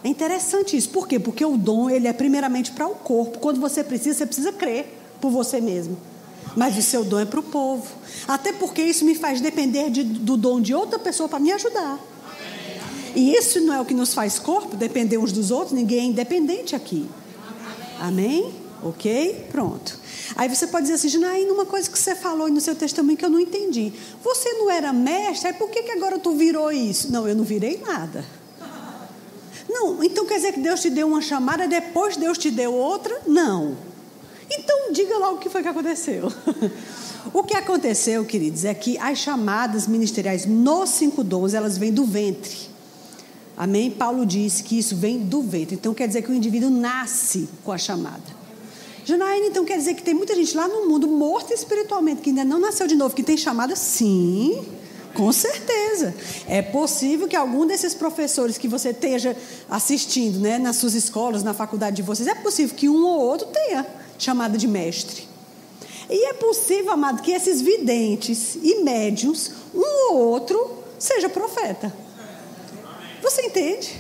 [0.03, 0.91] É interessante isso.
[0.91, 1.19] Por quê?
[1.19, 3.39] Porque o dom ele é primeiramente para o corpo.
[3.39, 4.87] Quando você precisa, você precisa crer
[5.21, 5.97] por você mesmo.
[6.55, 7.87] Mas o seu dom é para o povo.
[8.29, 11.99] Até porque isso me faz depender de, do dom de outra pessoa para me ajudar.
[13.17, 15.73] E isso não é o que nos faz corpo, depender uns dos outros.
[15.73, 17.09] Ninguém é independente aqui.
[17.99, 18.53] Amém?
[18.85, 19.47] Ok?
[19.51, 19.99] Pronto.
[20.37, 23.25] Aí você pode dizer assim, Janaína, uma coisa que você falou no seu testemunho que
[23.25, 23.95] eu não entendi.
[24.23, 27.11] Você não era mestre, aí por que, que agora tu virou isso?
[27.11, 28.23] Não, eu não virei nada.
[29.67, 33.23] Não, então quer dizer que Deus te deu uma chamada, depois Deus te deu outra?
[33.27, 33.75] Não.
[34.51, 36.31] Então diga logo o que foi que aconteceu.
[37.33, 42.05] o que aconteceu, queridos, é que as chamadas ministeriais nos cinco dons, elas vêm do
[42.05, 42.69] ventre.
[43.57, 43.91] Amém?
[43.91, 45.75] Paulo disse que isso vem do ventre.
[45.77, 48.44] Então quer dizer que o indivíduo nasce com a chamada.
[49.05, 52.45] Janaína, então quer dizer que tem muita gente lá no mundo morta espiritualmente, que ainda
[52.45, 53.77] não nasceu de novo, que tem chamada?
[53.77, 54.65] Sim,
[55.13, 56.15] com certeza.
[56.49, 59.37] É possível que algum desses professores que você esteja
[59.69, 63.47] assistindo, né, nas suas escolas, na faculdade de vocês, é possível que um ou outro
[63.49, 63.87] tenha
[64.19, 65.29] chamada de mestre.
[66.09, 71.95] E é possível, amado, que esses videntes e médiums, um ou outro, seja profeta.
[73.23, 73.97] Você entende?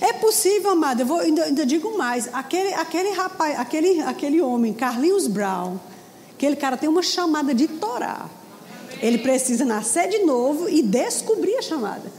[0.00, 4.72] É possível, amado, eu vou, ainda, ainda, digo mais, aquele, aquele rapaz, aquele, aquele homem,
[4.72, 5.78] Carlinhos Brown,
[6.34, 8.28] aquele cara tem uma chamada de Torá.
[9.00, 12.12] Ele precisa nascer de novo e descobrir a chamada.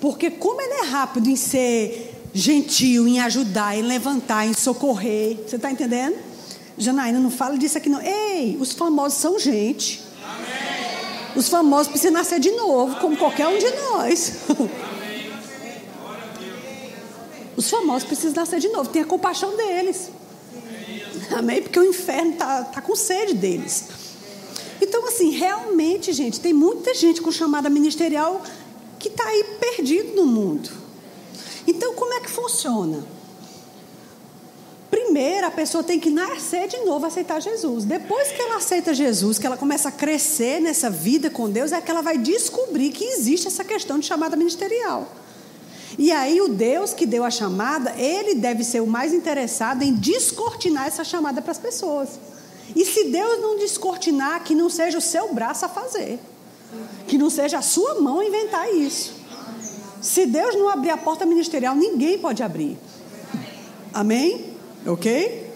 [0.00, 5.56] Porque como ele é rápido em ser gentil, em ajudar, em levantar, em socorrer, você
[5.56, 6.16] está entendendo?
[6.78, 8.00] Janaína, não fala disso aqui não.
[8.00, 10.02] Ei, os famosos são gente.
[11.34, 14.32] Os famosos precisam nascer de novo, como qualquer um de nós.
[17.56, 18.88] Os famosos precisam nascer de novo.
[18.88, 20.10] Tenha compaixão deles.
[21.36, 21.62] Amém?
[21.62, 23.84] Porque o inferno está tá com sede deles.
[24.80, 28.42] Então, assim, realmente, gente, tem muita gente com chamada ministerial
[28.98, 30.70] que está aí perdido no mundo.
[31.66, 33.04] Então, como é que funciona?
[34.90, 37.84] Primeiro, a pessoa tem que nascer de novo, aceitar Jesus.
[37.84, 41.80] Depois que ela aceita Jesus, que ela começa a crescer nessa vida com Deus, é
[41.80, 45.10] que ela vai descobrir que existe essa questão de chamada ministerial.
[45.98, 49.94] E aí o Deus que deu a chamada, ele deve ser o mais interessado em
[49.94, 52.18] descortinar essa chamada para as pessoas.
[52.74, 56.18] E se Deus não descortinar, que não seja o seu braço a fazer.
[57.06, 59.12] Que não seja a sua mão a inventar isso.
[60.00, 62.78] Se Deus não abrir a porta ministerial, ninguém pode abrir.
[63.92, 64.52] Amém?
[64.86, 65.52] Ok?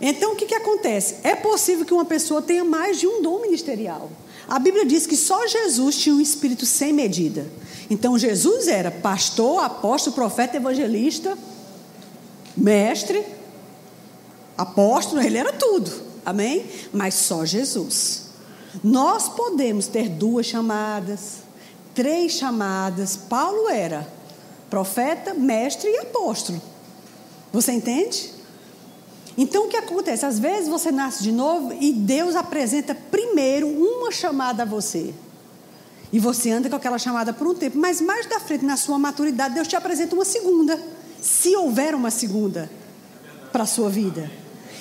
[0.00, 1.16] Então o que, que acontece?
[1.22, 4.10] É possível que uma pessoa tenha mais de um dom ministerial.
[4.48, 7.46] A Bíblia diz que só Jesus tinha um espírito sem medida.
[7.90, 11.36] Então Jesus era pastor, apóstolo, profeta, evangelista,
[12.56, 13.24] mestre,
[14.56, 15.90] apóstolo, ele era tudo.
[16.24, 16.66] Amém?
[16.92, 18.26] Mas só Jesus.
[18.82, 21.38] Nós podemos ter duas chamadas,
[21.94, 23.16] três chamadas.
[23.16, 24.06] Paulo era
[24.68, 26.60] profeta, mestre e apóstolo.
[27.52, 28.35] Você entende?
[29.36, 30.24] Então o que acontece?
[30.24, 35.12] Às vezes você nasce de novo e Deus apresenta primeiro uma chamada a você.
[36.12, 37.78] E você anda com aquela chamada por um tempo.
[37.78, 40.80] Mas mais da frente, na sua maturidade, Deus te apresenta uma segunda.
[41.20, 42.70] Se houver uma segunda
[43.52, 44.30] para a sua vida.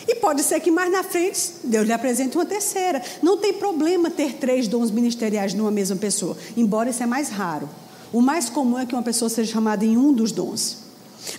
[0.07, 3.01] E pode ser que mais na frente Deus lhe apresente uma terceira.
[3.21, 7.67] Não tem problema ter três dons ministeriais numa mesma pessoa, embora isso é mais raro.
[8.13, 10.77] O mais comum é que uma pessoa seja chamada em um dos dons.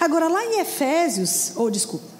[0.00, 2.15] Agora, lá em Efésios, ou oh, desculpa,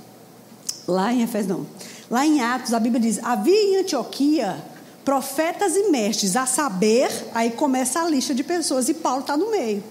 [0.87, 1.66] lá em Efésios não,
[2.11, 4.62] lá em Atos, a Bíblia diz: havia em Antioquia
[5.05, 9.51] profetas e mestres, a saber, aí começa a lista de pessoas e Paulo está no
[9.51, 9.82] meio.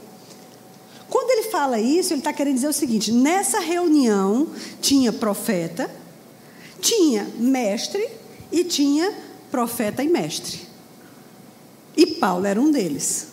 [1.09, 4.49] Quando ele fala isso, ele está querendo dizer o seguinte: nessa reunião
[4.81, 5.89] tinha profeta,
[6.81, 8.07] tinha mestre
[8.51, 9.13] e tinha
[9.49, 10.59] profeta e mestre.
[11.95, 13.27] E Paulo era um deles.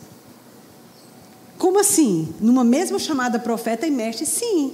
[1.59, 2.33] Como assim?
[2.41, 4.27] Numa mesma chamada profeta e mestre?
[4.27, 4.73] Sim.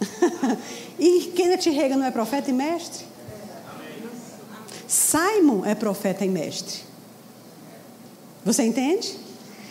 [0.98, 3.04] e Kenneth Reagan não é profeta e mestre?
[4.86, 6.80] Simon é profeta e mestre.
[8.44, 9.16] Você entende?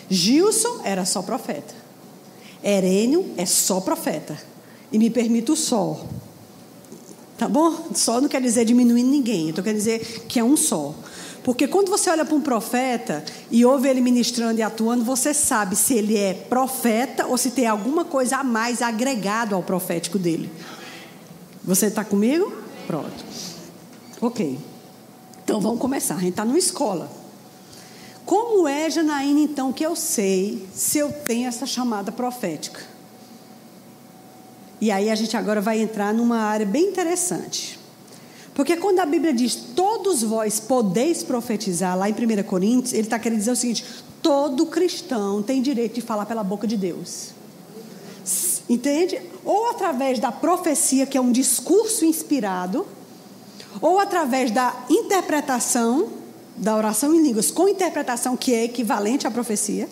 [0.09, 1.73] Gilson era só profeta.
[2.63, 4.38] Herênio é só profeta.
[4.91, 6.05] E me permito só.
[7.38, 7.89] Tá bom?
[7.93, 9.49] Só não quer dizer diminuir ninguém.
[9.49, 10.93] Então quer dizer que é um só.
[11.43, 15.75] Porque quando você olha para um profeta e ouve ele ministrando e atuando, você sabe
[15.75, 20.51] se ele é profeta ou se tem alguma coisa a mais agregado ao profético dele.
[21.63, 22.51] Você está comigo?
[22.85, 23.25] Pronto.
[24.21, 24.59] Ok.
[25.43, 26.15] Então vamos começar.
[26.15, 27.09] A gente está numa escola.
[28.25, 32.79] Como é, Janaína, então, que eu sei se eu tenho essa chamada profética?
[34.79, 37.78] E aí a gente agora vai entrar numa área bem interessante.
[38.60, 43.18] Porque quando a Bíblia diz todos vós podeis profetizar, lá em 1 Coríntios, ele está
[43.18, 43.86] querendo dizer o seguinte:
[44.22, 47.30] todo cristão tem direito de falar pela boca de Deus.
[48.68, 49.22] Entende?
[49.45, 52.86] Ou através da profecia, que é um discurso inspirado,
[53.80, 56.10] ou através da interpretação
[56.57, 59.88] da oração em línguas com interpretação que é equivalente à profecia.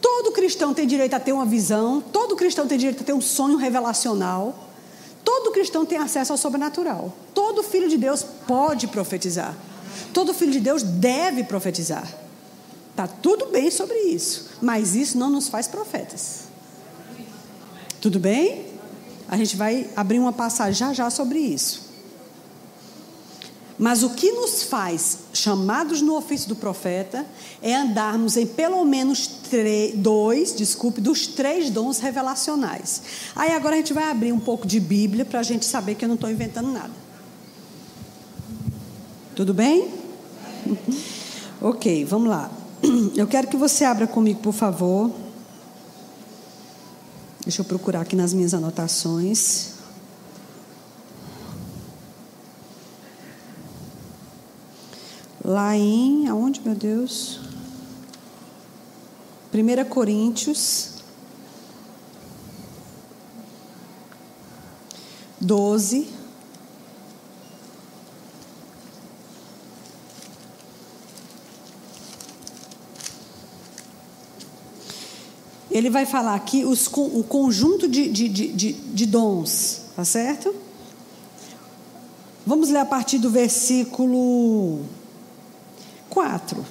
[0.00, 3.20] Todo cristão tem direito a ter uma visão, todo cristão tem direito a ter um
[3.20, 4.71] sonho revelacional.
[5.52, 7.14] Todo cristão tem acesso ao sobrenatural.
[7.34, 9.54] Todo filho de Deus pode profetizar.
[10.10, 12.10] Todo filho de Deus deve profetizar.
[12.96, 16.44] Tá tudo bem sobre isso, mas isso não nos faz profetas.
[18.00, 18.64] Tudo bem?
[19.28, 21.91] A gente vai abrir uma passagem já já sobre isso.
[23.78, 27.26] Mas o que nos faz chamados no ofício do profeta
[27.62, 33.02] é andarmos em pelo menos três, dois, desculpe, dos três dons revelacionais.
[33.34, 36.04] Aí agora a gente vai abrir um pouco de Bíblia para a gente saber que
[36.04, 36.92] eu não estou inventando nada.
[39.34, 39.88] Tudo bem?
[41.60, 42.50] ok, vamos lá.
[43.16, 45.10] Eu quero que você abra comigo, por favor.
[47.44, 49.71] Deixa eu procurar aqui nas minhas anotações.
[55.44, 56.28] Lá em.
[56.28, 57.40] Aonde, meu Deus?
[59.52, 60.92] 1 Coríntios.
[65.40, 66.08] 12.
[75.70, 80.54] Ele vai falar aqui os, o conjunto de, de, de, de dons, tá certo?
[82.46, 84.84] Vamos ler a partir do versículo
[86.12, 86.62] 4.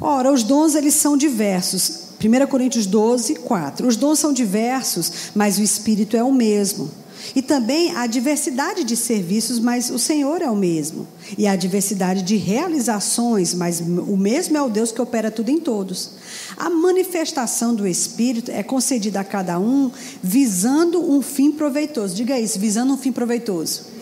[0.00, 2.08] Ora, os dons eles são diversos.
[2.20, 3.86] 1 Coríntios 12, 4.
[3.86, 6.90] Os dons são diversos, mas o Espírito é o mesmo.
[7.34, 11.06] E também há diversidade de serviços, mas o Senhor é o mesmo.
[11.36, 15.60] E há diversidade de realizações, mas o mesmo é o Deus que opera tudo em
[15.60, 16.10] todos.
[16.56, 22.16] A manifestação do Espírito é concedida a cada um visando um fim proveitoso.
[22.16, 23.97] Diga isso, visando um fim proveitoso.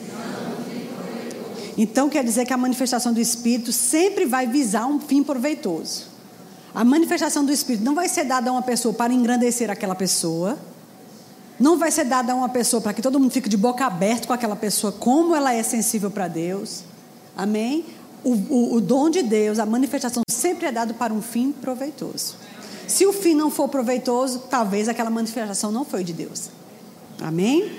[1.76, 6.04] Então quer dizer que a manifestação do Espírito sempre vai visar um fim proveitoso.
[6.74, 10.58] A manifestação do Espírito não vai ser dada a uma pessoa para engrandecer aquela pessoa.
[11.58, 14.26] Não vai ser dada a uma pessoa para que todo mundo fique de boca aberta
[14.26, 16.82] com aquela pessoa, como ela é sensível para Deus.
[17.36, 17.84] Amém?
[18.22, 22.36] O, o, o dom de Deus, a manifestação sempre é dado para um fim proveitoso.
[22.86, 26.50] Se o fim não for proveitoso, talvez aquela manifestação não foi de Deus.
[27.20, 27.72] Amém?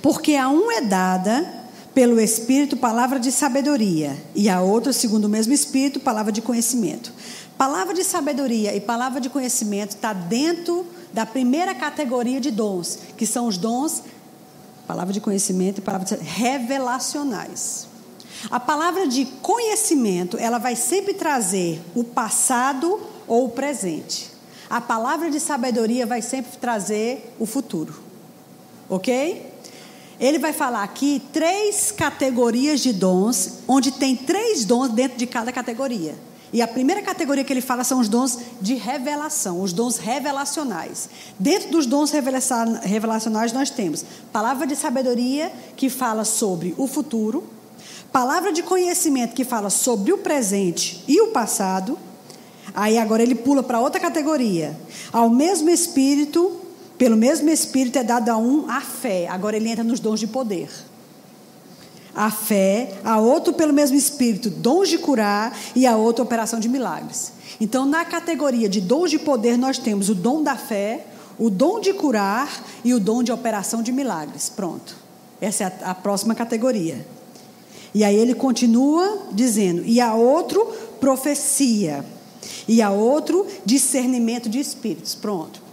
[0.00, 1.57] Porque a um é dada
[1.94, 7.12] pelo Espírito, palavra de sabedoria, e a outra, segundo o mesmo Espírito, palavra de conhecimento.
[7.56, 13.26] Palavra de sabedoria e palavra de conhecimento está dentro da primeira categoria de dons, que
[13.26, 14.02] são os dons,
[14.86, 17.88] palavra de conhecimento e palavra de revelacionais.
[18.50, 24.30] A palavra de conhecimento, ela vai sempre trazer o passado ou o presente.
[24.70, 28.00] A palavra de sabedoria vai sempre trazer o futuro.
[28.88, 29.44] Ok?
[30.20, 35.52] Ele vai falar aqui três categorias de dons, onde tem três dons dentro de cada
[35.52, 36.14] categoria.
[36.52, 41.08] E a primeira categoria que ele fala são os dons de revelação, os dons revelacionais.
[41.38, 47.44] Dentro dos dons revelacionais nós temos palavra de sabedoria que fala sobre o futuro,
[48.10, 51.98] palavra de conhecimento que fala sobre o presente e o passado.
[52.74, 54.78] Aí agora ele pula para outra categoria.
[55.12, 56.60] Ao mesmo espírito
[56.98, 59.28] pelo mesmo Espírito é dado a um a fé.
[59.28, 60.68] Agora ele entra nos dons de poder.
[62.14, 66.68] A fé, a outro pelo mesmo Espírito, dons de curar e a outra operação de
[66.68, 67.32] milagres.
[67.60, 71.06] Então, na categoria de dons de poder, nós temos o dom da fé,
[71.38, 74.48] o dom de curar e o dom de operação de milagres.
[74.48, 74.96] Pronto.
[75.40, 77.06] Essa é a, a próxima categoria.
[77.94, 80.64] E aí ele continua dizendo: e a outro,
[81.00, 82.04] profecia.
[82.66, 85.14] E a outro, discernimento de espíritos.
[85.14, 85.67] Pronto.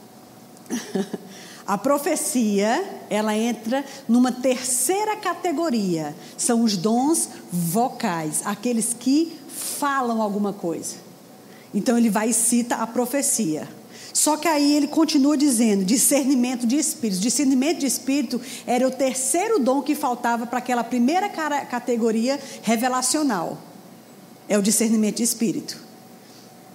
[1.68, 6.16] A profecia, ela entra numa terceira categoria.
[6.38, 10.98] São os dons vocais, aqueles que falam alguma coisa.
[11.74, 13.68] Então ele vai e cita a profecia.
[14.14, 17.20] Só que aí ele continua dizendo: discernimento de espírito.
[17.20, 23.58] Discernimento de espírito era o terceiro dom que faltava para aquela primeira categoria revelacional.
[24.48, 25.78] É o discernimento de espírito.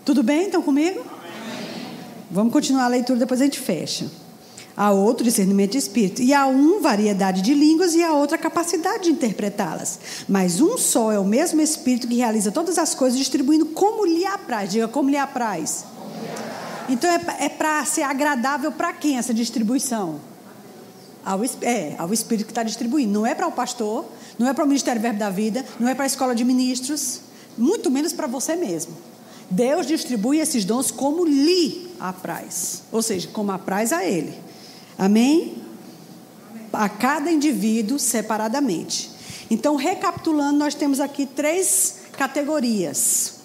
[0.05, 0.47] Tudo bem?
[0.47, 1.05] Estão comigo?
[2.31, 4.07] Vamos continuar a leitura, depois a gente fecha.
[4.77, 6.23] Há outro discernimento de espírito.
[6.23, 9.99] E há um variedade de línguas e há outra capacidade de interpretá-las.
[10.29, 14.25] Mas um só é o mesmo espírito que realiza todas as coisas, distribuindo como lhe
[14.25, 14.71] apraz.
[14.71, 15.85] Diga como lhe apraz.
[16.89, 20.21] Então é, é para ser agradável para quem essa distribuição?
[21.25, 23.13] Ao, é, ao Espírito que está distribuindo.
[23.13, 24.07] Não é para o pastor,
[24.39, 27.21] não é para o Ministério Verbo da Vida, não é para a escola de ministros,
[27.59, 28.95] muito menos para você mesmo.
[29.51, 34.35] Deus distribui esses dons como lhe apraz, ou seja, como apraz a Ele.
[34.99, 35.63] Amém?
[36.73, 39.11] A cada indivíduo separadamente.
[39.51, 43.41] Então, recapitulando, nós temos aqui três categorias.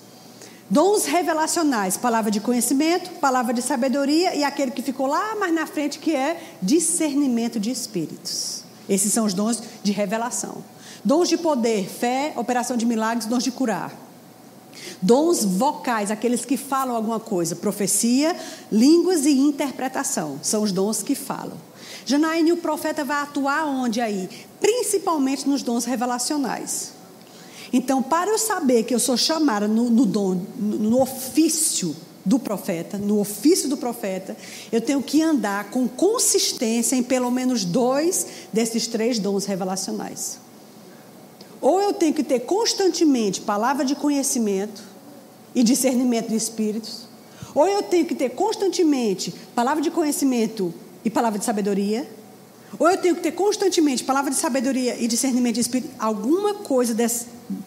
[0.69, 5.67] Dons revelacionais, palavra de conhecimento, palavra de sabedoria e aquele que ficou lá mais na
[5.67, 8.63] frente que é discernimento de espíritos.
[8.89, 10.63] Esses são os dons de revelação.
[11.03, 14.04] Dons de poder, fé, operação de milagres, dons de curar.
[15.01, 18.35] Dons vocais, aqueles que falam alguma coisa, profecia,
[18.71, 21.57] línguas e interpretação, são os dons que falam.
[22.05, 24.29] Janaíne, o profeta vai atuar onde aí?
[24.59, 26.91] Principalmente nos dons revelacionais.
[27.73, 32.39] Então, para eu saber que eu sou chamada no, no dom, no, no ofício do
[32.39, 34.35] profeta, no ofício do profeta,
[34.71, 40.44] eu tenho que andar com consistência em pelo menos dois desses três dons revelacionais.
[41.65, 44.83] Ou eu tenho que ter constantemente palavra de conhecimento
[45.55, 47.07] e discernimento de espíritos,
[47.55, 50.71] ou eu tenho que ter constantemente palavra de conhecimento
[51.03, 52.07] e palavra de sabedoria,
[52.77, 55.89] ou eu tenho que ter constantemente palavra de sabedoria e discernimento de espírito.
[55.97, 57.25] Alguma coisa dessas,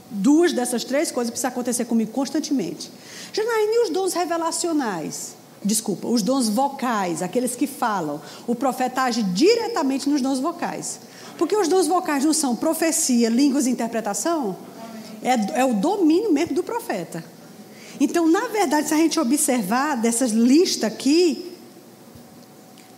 [0.09, 2.93] duas dessas três coisas precisa acontecer comigo constantemente.
[3.33, 5.35] Janaíne, e os dons revelacionais?
[5.65, 8.21] Desculpa, os dons vocais, aqueles que falam.
[8.47, 11.01] O profeta age diretamente nos dons vocais.
[11.39, 14.57] Porque os dons vocais não são profecia, línguas e interpretação?
[15.23, 17.25] É, é o domínio mesmo do profeta.
[18.01, 21.53] Então, na verdade, se a gente observar dessas listas aqui,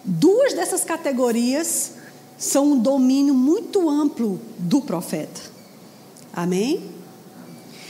[0.05, 1.93] duas dessas categorias
[2.37, 5.41] são um domínio muito amplo do profeta.
[6.33, 6.91] Amém?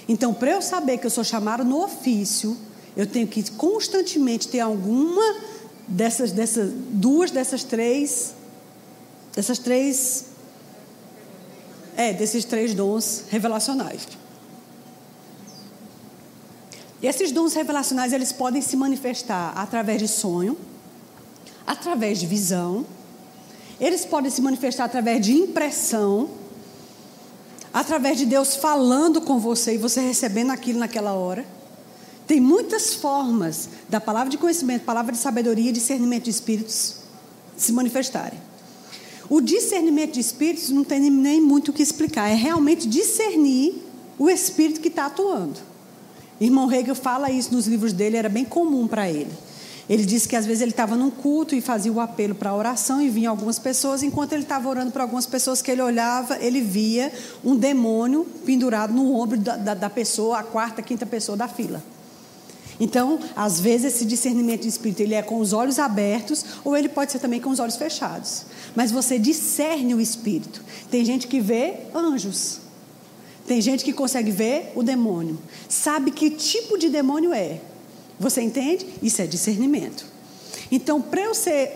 [0.09, 2.57] Então, para eu saber que eu sou chamado no ofício,
[2.97, 5.37] eu tenho que constantemente ter alguma
[5.87, 8.35] dessas, dessas duas dessas três,
[9.35, 10.27] dessas três,
[11.97, 14.07] é, desses três dons revelacionais.
[17.03, 20.57] E esses dons revelacionais, eles podem se manifestar através de sonho,
[21.67, 22.85] através de visão,
[23.81, 26.29] eles podem se manifestar através de impressão,
[27.73, 31.47] através de Deus falando com você e você recebendo aquilo naquela hora.
[32.27, 36.97] Tem muitas formas da palavra de conhecimento, palavra de sabedoria e discernimento de espíritos
[37.57, 38.39] se manifestarem.
[39.31, 43.81] O discernimento de espíritos não tem nem muito o que explicar, é realmente discernir
[44.19, 45.55] o espírito que está atuando.
[46.41, 49.31] Irmão Hegel fala isso nos livros dele, era bem comum para ele.
[49.89, 52.57] Ele disse que às vezes ele estava num culto e fazia o apelo para a
[52.57, 54.03] oração e vinha algumas pessoas.
[54.03, 57.13] Enquanto ele estava orando para algumas pessoas que ele olhava, ele via
[57.45, 61.81] um demônio pendurado no ombro da, da, da pessoa, a quarta, quinta pessoa da fila.
[62.81, 66.89] Então, às vezes esse discernimento de espírito ele é com os olhos abertos ou ele
[66.89, 68.47] pode ser também com os olhos fechados.
[68.75, 70.65] Mas você discerne o espírito.
[70.91, 72.61] Tem gente que vê anjos.
[73.47, 75.39] Tem gente que consegue ver o demônio.
[75.69, 77.61] Sabe que tipo de demônio é.
[78.19, 78.87] Você entende?
[79.03, 80.10] Isso é discernimento.
[80.71, 81.73] Então, para eu, ser,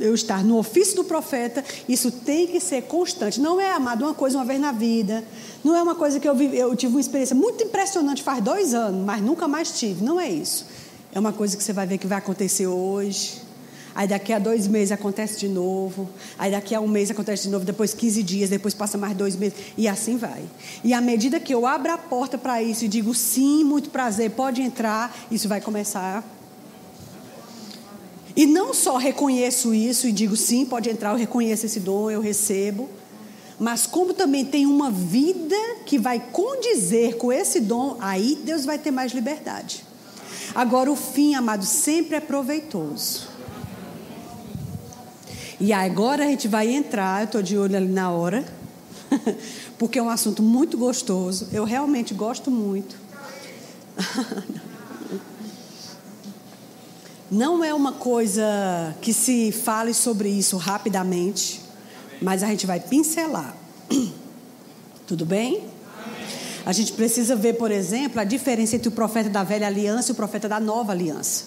[0.00, 3.40] eu estar no ofício do profeta, isso tem que ser constante.
[3.40, 5.22] Não é, amado, uma coisa uma vez na vida.
[5.62, 8.72] Não é uma coisa que eu, vivi, eu tive uma experiência muito impressionante faz dois
[8.72, 10.04] anos, mas nunca mais tive.
[10.04, 10.66] Não é isso.
[11.12, 13.42] É uma coisa que você vai ver que vai acontecer hoje.
[13.94, 16.08] Aí daqui a dois meses acontece de novo.
[16.36, 17.64] Aí daqui a um mês acontece de novo.
[17.64, 18.50] Depois 15 dias.
[18.50, 19.56] Depois passa mais dois meses.
[19.76, 20.42] E assim vai.
[20.82, 24.30] E à medida que eu abro a porta para isso e digo sim, muito prazer,
[24.32, 26.24] pode entrar, isso vai começar.
[28.36, 32.20] E não só reconheço isso e digo sim, pode entrar, eu reconheço esse dom, eu
[32.20, 32.88] recebo.
[33.58, 35.56] Mas como também tem uma vida
[35.86, 39.84] que vai condizer com esse dom, aí Deus vai ter mais liberdade.
[40.54, 43.28] Agora, o fim, amado, sempre é proveitoso.
[45.60, 48.44] E agora a gente vai entrar, eu estou de olho ali na hora,
[49.78, 51.48] porque é um assunto muito gostoso.
[51.52, 52.96] Eu realmente gosto muito.
[57.34, 61.60] Não é uma coisa que se fale sobre isso rapidamente,
[62.22, 63.56] mas a gente vai pincelar.
[65.04, 65.64] Tudo bem?
[66.64, 70.12] A gente precisa ver, por exemplo, a diferença entre o profeta da velha aliança e
[70.12, 71.46] o profeta da nova aliança.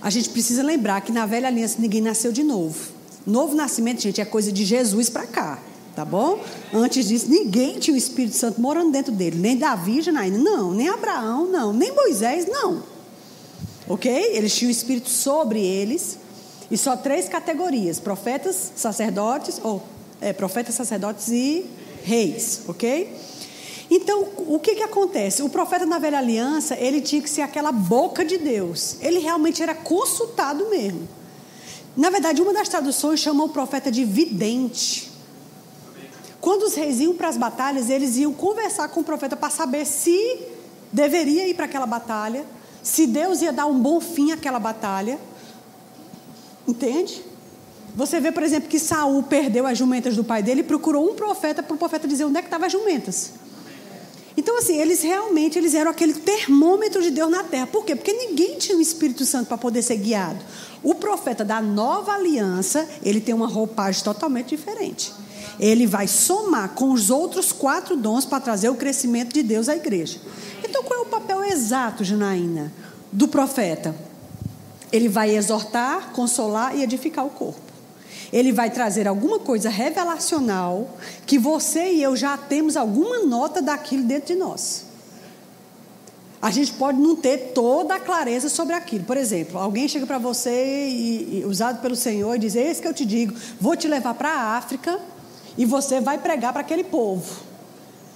[0.00, 2.92] A gente precisa lembrar que na velha aliança ninguém nasceu de novo.
[3.26, 5.58] Novo nascimento, gente, é coisa de Jesus para cá,
[5.96, 6.40] tá bom?
[6.72, 9.38] Antes disso, ninguém tinha o Espírito Santo morando dentro dele.
[9.40, 10.70] Nem Davi, Janaína, não.
[10.72, 11.72] Nem Abraão, não.
[11.72, 12.96] Nem Moisés, não.
[13.88, 14.10] Ok?
[14.34, 16.18] Eles tinham o Espírito sobre eles.
[16.70, 19.82] E só três categorias: profetas, sacerdotes, ou
[20.20, 21.64] é, profetas, sacerdotes e
[22.04, 23.14] reis, ok?
[23.90, 25.42] Então, o que, que acontece?
[25.42, 28.96] O profeta na velha aliança, ele tinha que ser aquela boca de Deus.
[29.00, 31.08] Ele realmente era consultado mesmo.
[31.96, 35.10] Na verdade, uma das traduções chama o profeta de vidente.
[36.40, 39.86] Quando os reis iam para as batalhas, eles iam conversar com o profeta para saber
[39.86, 40.38] se
[40.92, 42.44] deveria ir para aquela batalha,
[42.88, 45.18] se Deus ia dar um bom fim àquela batalha.
[46.66, 47.22] Entende?
[47.94, 51.14] Você vê, por exemplo, que Saul perdeu as jumentas do pai dele e procurou um
[51.14, 53.32] profeta para o profeta dizer onde é que estavam as jumentas.
[54.38, 57.66] Então, assim, eles realmente eles eram aquele termômetro de Deus na terra.
[57.66, 57.96] Por quê?
[57.96, 60.38] Porque ninguém tinha o Espírito Santo para poder ser guiado.
[60.80, 65.12] O profeta da nova aliança, ele tem uma roupagem totalmente diferente.
[65.58, 69.74] Ele vai somar com os outros quatro dons para trazer o crescimento de Deus à
[69.74, 70.20] igreja.
[70.62, 72.72] Então, qual é o papel exato, Janaína,
[73.10, 73.92] do profeta?
[74.92, 77.67] Ele vai exortar, consolar e edificar o corpo
[78.32, 84.02] ele vai trazer alguma coisa revelacional que você e eu já temos alguma nota daquilo
[84.04, 84.86] dentro de nós.
[86.40, 89.04] A gente pode não ter toda a clareza sobre aquilo.
[89.04, 92.86] Por exemplo, alguém chega para você, e, e, usado pelo Senhor, e diz: Esse que
[92.86, 95.00] eu te digo, vou te levar para a África
[95.56, 97.48] e você vai pregar para aquele povo.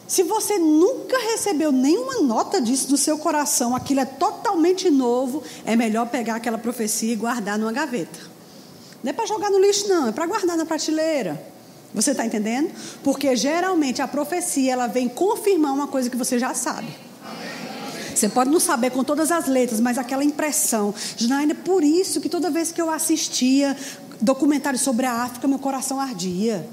[0.06, 5.74] Se você nunca recebeu nenhuma nota disso do seu coração, aquilo é totalmente novo, é
[5.74, 8.31] melhor pegar aquela profecia e guardar numa gaveta.
[9.02, 11.42] Não é para jogar no lixo, não, é para guardar na prateleira.
[11.94, 12.70] Você está entendendo?
[13.02, 16.88] Porque geralmente a profecia ela vem confirmar uma coisa que você já sabe.
[18.14, 20.94] Você pode não saber com todas as letras, mas aquela impressão.
[21.16, 23.76] Janaína, é por isso que toda vez que eu assistia
[24.20, 26.66] documentários sobre a África, meu coração ardia.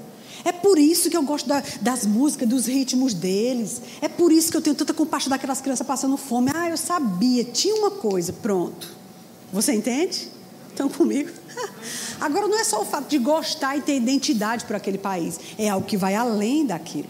[0.44, 3.82] É por isso que eu gosto da, das músicas, dos ritmos deles.
[4.00, 6.50] É por isso que eu tenho tanta compaixão daquelas crianças passando fome.
[6.54, 8.88] Ah, eu sabia, tinha uma coisa, pronto.
[9.52, 10.28] Você entende?
[10.68, 11.30] Estão comigo?
[12.20, 15.68] Agora, não é só o fato de gostar e ter identidade para aquele país, é
[15.68, 17.08] algo que vai além daquilo.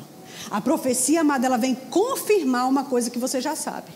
[0.50, 3.90] A profecia, amada, ela vem confirmar uma coisa que você já sabe.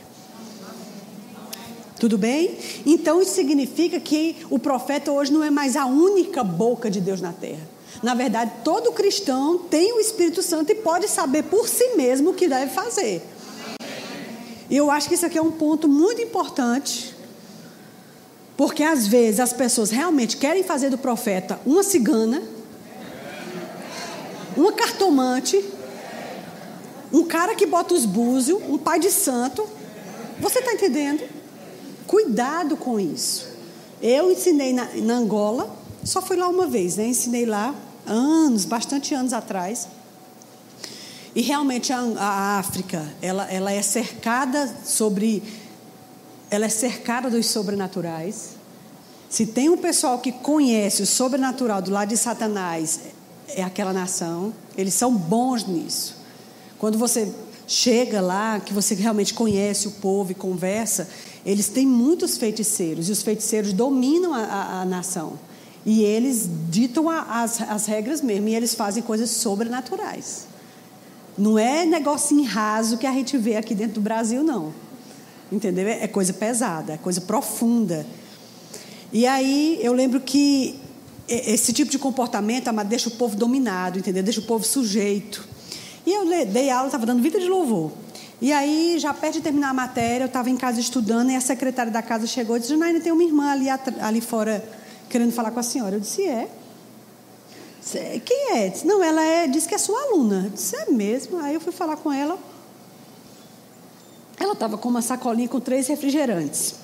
[1.98, 2.58] Tudo bem?
[2.84, 7.20] Então, isso significa que o profeta hoje não é mais a única boca de Deus
[7.20, 7.66] na terra.
[8.02, 12.34] Na verdade, todo cristão tem o Espírito Santo e pode saber por si mesmo o
[12.34, 13.22] que deve fazer.
[14.68, 17.13] E eu acho que isso aqui é um ponto muito importante
[18.56, 22.42] porque às vezes as pessoas realmente querem fazer do profeta uma cigana,
[24.56, 25.62] uma cartomante,
[27.12, 29.66] um cara que bota os búzios, um pai de santo.
[30.40, 31.22] Você está entendendo?
[32.06, 33.48] Cuidado com isso.
[34.00, 35.74] Eu ensinei na, na, Angola,
[36.04, 37.06] só fui lá uma vez, né?
[37.06, 37.74] Ensinei lá
[38.06, 39.88] anos, bastante anos atrás.
[41.34, 45.42] E realmente a, a África, ela, ela é cercada sobre
[46.54, 48.50] ela é cercada dos sobrenaturais.
[49.28, 53.00] Se tem um pessoal que conhece o sobrenatural do lado de Satanás,
[53.48, 54.54] é aquela nação.
[54.76, 56.16] Eles são bons nisso.
[56.78, 57.32] Quando você
[57.66, 61.08] chega lá, que você realmente conhece o povo e conversa,
[61.44, 65.38] eles têm muitos feiticeiros e os feiticeiros dominam a, a, a nação.
[65.84, 70.46] E eles ditam a, as, as regras mesmo, e eles fazem coisas sobrenaturais.
[71.36, 74.72] Não é negocinho raso que a gente vê aqui dentro do Brasil, não.
[75.54, 75.86] Entendeu?
[75.86, 78.04] É coisa pesada, é coisa profunda.
[79.12, 80.80] E aí eu lembro que
[81.28, 84.22] esse tipo de comportamento deixa o povo dominado, entendeu?
[84.22, 85.46] Deixa o povo sujeito.
[86.04, 87.92] E eu dei aula, estava dando vida de louvor.
[88.40, 91.40] E aí, já perto de terminar a matéria, eu estava em casa estudando e a
[91.40, 94.62] secretária da casa chegou e disse: Janaína, tem uma irmã ali, ali fora
[95.08, 95.94] querendo falar com a senhora.
[95.94, 96.48] Eu disse: É.
[98.24, 98.68] Quem é?
[98.68, 100.42] Disse, Não, ela é, disse que é sua aluna.
[100.46, 101.38] Eu disse: É mesmo.
[101.38, 102.36] Aí eu fui falar com ela.
[104.38, 106.74] Ela estava com uma sacolinha com três refrigerantes.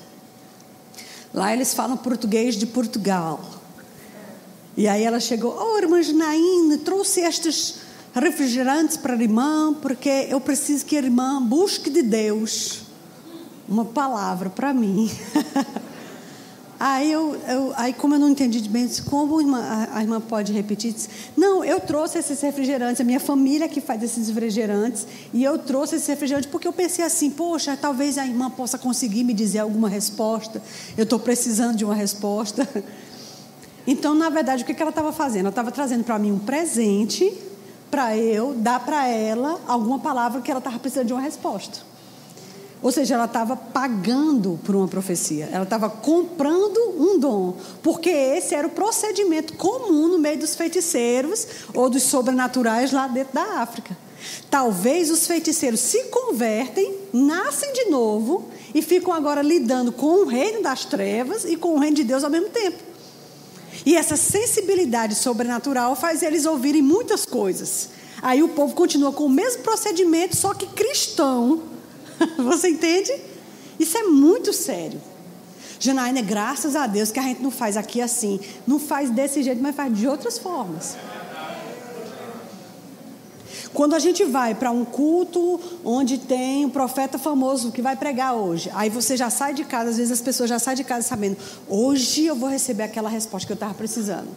[1.33, 3.41] Lá eles falam português de Portugal.
[4.77, 7.77] E aí ela chegou, oh, irmã Janaína, trouxe estes
[8.15, 12.83] refrigerantes para a irmã, porque eu preciso que a irmã busque de Deus
[13.69, 15.11] uma palavra para mim.
[16.83, 20.03] Aí, eu, eu, aí, como eu não entendi bem, disse, como a irmã, a, a
[20.03, 20.95] irmã pode repetir?
[20.95, 25.59] Disse, não, eu trouxe esses refrigerantes, a minha família que faz esses refrigerantes, e eu
[25.59, 29.59] trouxe esses refrigerantes porque eu pensei assim, poxa, talvez a irmã possa conseguir me dizer
[29.59, 30.63] alguma resposta,
[30.97, 32.67] eu estou precisando de uma resposta.
[33.87, 35.41] Então, na verdade, o que ela estava fazendo?
[35.41, 37.33] Ela estava trazendo para mim um presente
[37.91, 41.81] para eu dar para ela alguma palavra que ela estava precisando de uma resposta.
[42.83, 48.55] Ou seja, ela estava pagando por uma profecia, ela estava comprando um dom, porque esse
[48.55, 53.97] era o procedimento comum no meio dos feiticeiros ou dos sobrenaturais lá dentro da África.
[54.51, 60.63] Talvez os feiticeiros se convertem, nascem de novo e ficam agora lidando com o reino
[60.63, 62.79] das trevas e com o reino de Deus ao mesmo tempo.
[63.85, 67.91] E essa sensibilidade sobrenatural faz eles ouvirem muitas coisas.
[68.23, 71.63] Aí o povo continua com o mesmo procedimento, só que cristão
[72.39, 73.13] Você entende?
[73.79, 75.01] Isso é muito sério.
[75.79, 78.39] Janaína, graças a Deus que a gente não faz aqui assim.
[78.67, 80.97] Não faz desse jeito, mas faz de outras formas.
[83.73, 88.35] Quando a gente vai para um culto onde tem um profeta famoso que vai pregar
[88.35, 91.07] hoje, aí você já sai de casa, às vezes as pessoas já saem de casa
[91.07, 91.37] sabendo,
[91.69, 94.29] hoje eu vou receber aquela resposta que eu estava precisando.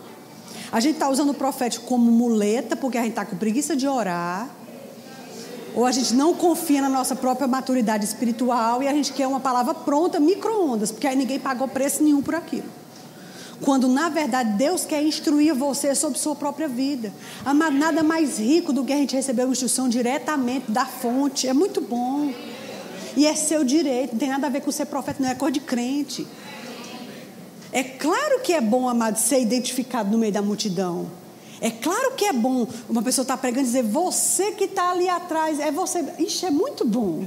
[0.72, 3.88] A gente está usando o profético como muleta, porque a gente está com preguiça de
[3.88, 4.50] orar
[5.76, 9.40] ou a gente não confia na nossa própria maturidade espiritual e a gente quer uma
[9.40, 12.68] palavra pronta, micro-ondas, porque aí ninguém pagou preço nenhum por aquilo.
[13.62, 17.14] Quando na verdade Deus quer instruir você sobre sua própria vida.
[17.46, 21.48] Amado, nada mais rico do que a gente receber uma instrução diretamente da fonte.
[21.48, 22.34] É muito bom.
[23.16, 25.52] E é seu direito, não tem nada a ver com ser profeta, não é cor
[25.52, 26.28] de crente.
[27.72, 31.08] É claro que é bom, amado, ser identificado no meio da multidão.
[31.64, 34.92] É claro que é bom uma pessoa estar tá pregando e dizer, você que está
[34.92, 36.04] ali atrás, é você.
[36.20, 37.26] Isso é muito bom.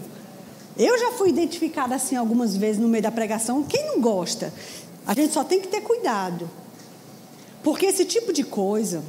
[0.76, 3.62] Eu já fui identificada assim algumas vezes no meio da pregação.
[3.62, 4.52] Quem não gosta?
[5.06, 6.50] A gente só tem que ter cuidado.
[7.62, 9.02] Porque esse tipo de coisa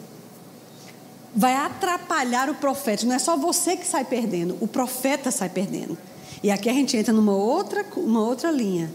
[1.36, 3.05] vai atrapalhar o profeta.
[3.05, 5.97] Não é só você que sai perdendo, o profeta sai perdendo.
[6.41, 8.89] E aqui a gente entra numa outra, uma outra linha.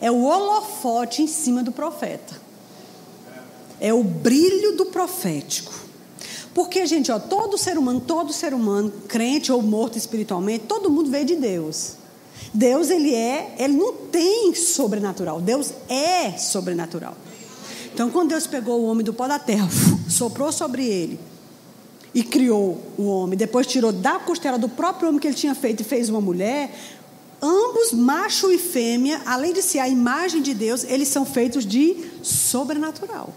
[0.00, 2.39] É o holofote em cima do profeta
[3.80, 5.72] é o brilho do profético.
[6.54, 11.10] Porque, gente, ó, todo ser humano, todo ser humano, crente ou morto espiritualmente, todo mundo
[11.10, 11.94] veio de Deus.
[12.52, 15.40] Deus, ele é, ele não tem sobrenatural.
[15.40, 17.16] Deus é sobrenatural.
[17.94, 19.68] Então, quando Deus pegou o homem do pó da terra,
[20.08, 21.18] soprou sobre ele
[22.12, 25.80] e criou o homem, depois tirou da costela do próprio homem que ele tinha feito
[25.80, 26.74] e fez uma mulher,
[27.40, 31.96] ambos, macho e fêmea, além de ser a imagem de Deus, eles são feitos de
[32.22, 33.32] sobrenatural.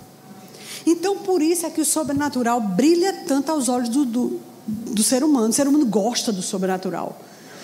[0.85, 5.23] Então, por isso é que o sobrenatural brilha tanto aos olhos do, do, do ser
[5.23, 5.49] humano.
[5.49, 7.17] O ser humano gosta do sobrenatural.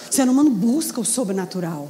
[0.09, 1.89] O ser humano busca o sobrenatural.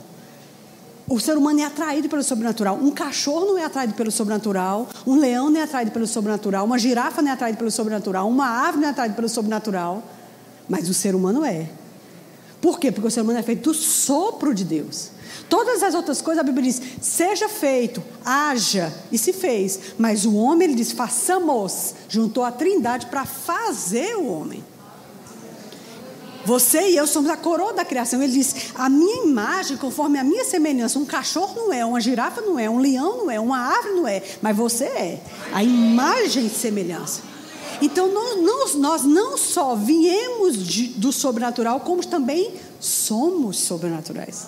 [1.08, 2.76] O ser humano é atraído pelo sobrenatural.
[2.76, 4.88] Um cachorro não é atraído pelo sobrenatural.
[5.08, 6.66] Um leão não é atraído pelo sobrenatural.
[6.66, 8.30] Uma girafa não é atraída pelo sobrenatural.
[8.30, 10.04] Uma árvore não é atraída pelo sobrenatural.
[10.68, 11.68] Mas o ser humano é.
[12.62, 12.92] Por quê?
[12.92, 15.12] Porque o ser humano é feito do sopro de Deus.
[15.48, 19.80] Todas as outras coisas a Bíblia diz: seja feito, haja, e se fez.
[19.98, 21.96] Mas o homem, ele diz: façamos.
[22.08, 24.64] Juntou a trindade para fazer o homem.
[26.46, 28.22] Você e eu somos a coroa da criação.
[28.22, 31.00] Ele diz: a minha imagem, conforme a minha semelhança.
[31.00, 34.08] Um cachorro não é, uma girafa não é, um leão não é, uma árvore não
[34.08, 35.22] é, mas você é.
[35.54, 37.29] A imagem e semelhança.
[37.82, 38.12] Então,
[38.42, 44.48] nós, nós não só viemos de, do sobrenatural, como também somos sobrenaturais.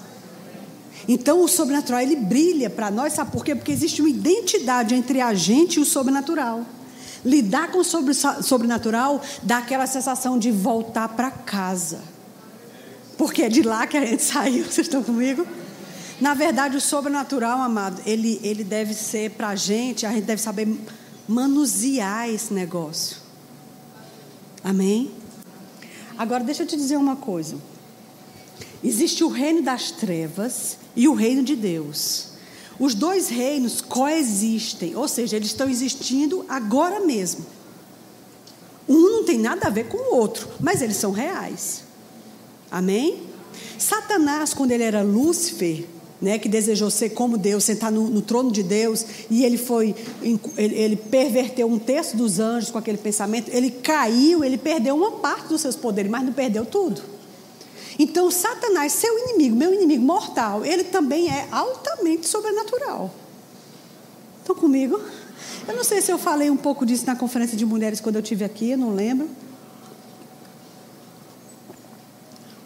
[1.07, 3.55] Então o sobrenatural ele brilha para nós, sabe por quê?
[3.55, 6.65] Porque existe uma identidade entre a gente e o sobrenatural.
[7.23, 11.99] Lidar com o sobre, sobrenatural dá aquela sensação de voltar para casa.
[13.17, 15.45] Porque é de lá que a gente saiu, vocês estão comigo?
[16.19, 20.41] Na verdade, o sobrenatural, amado, ele, ele deve ser para a gente, a gente deve
[20.41, 20.67] saber
[21.27, 23.20] manusear esse negócio.
[24.63, 25.11] Amém?
[26.17, 27.57] Agora, deixa eu te dizer uma coisa.
[28.83, 32.27] Existe o reino das trevas e o reino de Deus.
[32.79, 37.45] Os dois reinos coexistem, ou seja, eles estão existindo agora mesmo.
[38.89, 41.83] Um não tem nada a ver com o outro, mas eles são reais.
[42.69, 43.23] Amém?
[43.77, 45.85] Satanás, quando ele era Lúcifer,
[46.21, 49.95] né, que desejou ser como Deus, sentar no, no trono de Deus, e ele foi,
[50.21, 50.39] ele,
[50.75, 55.47] ele, perverteu um terço dos anjos com aquele pensamento, ele caiu, ele perdeu uma parte
[55.47, 57.01] dos seus poderes, mas não perdeu tudo.
[57.97, 63.13] Então, Satanás, seu inimigo, meu inimigo mortal, ele também é altamente sobrenatural.
[64.39, 64.99] Estão comigo?
[65.67, 68.21] Eu não sei se eu falei um pouco disso na conferência de mulheres quando eu
[68.21, 69.29] tive aqui, eu não lembro.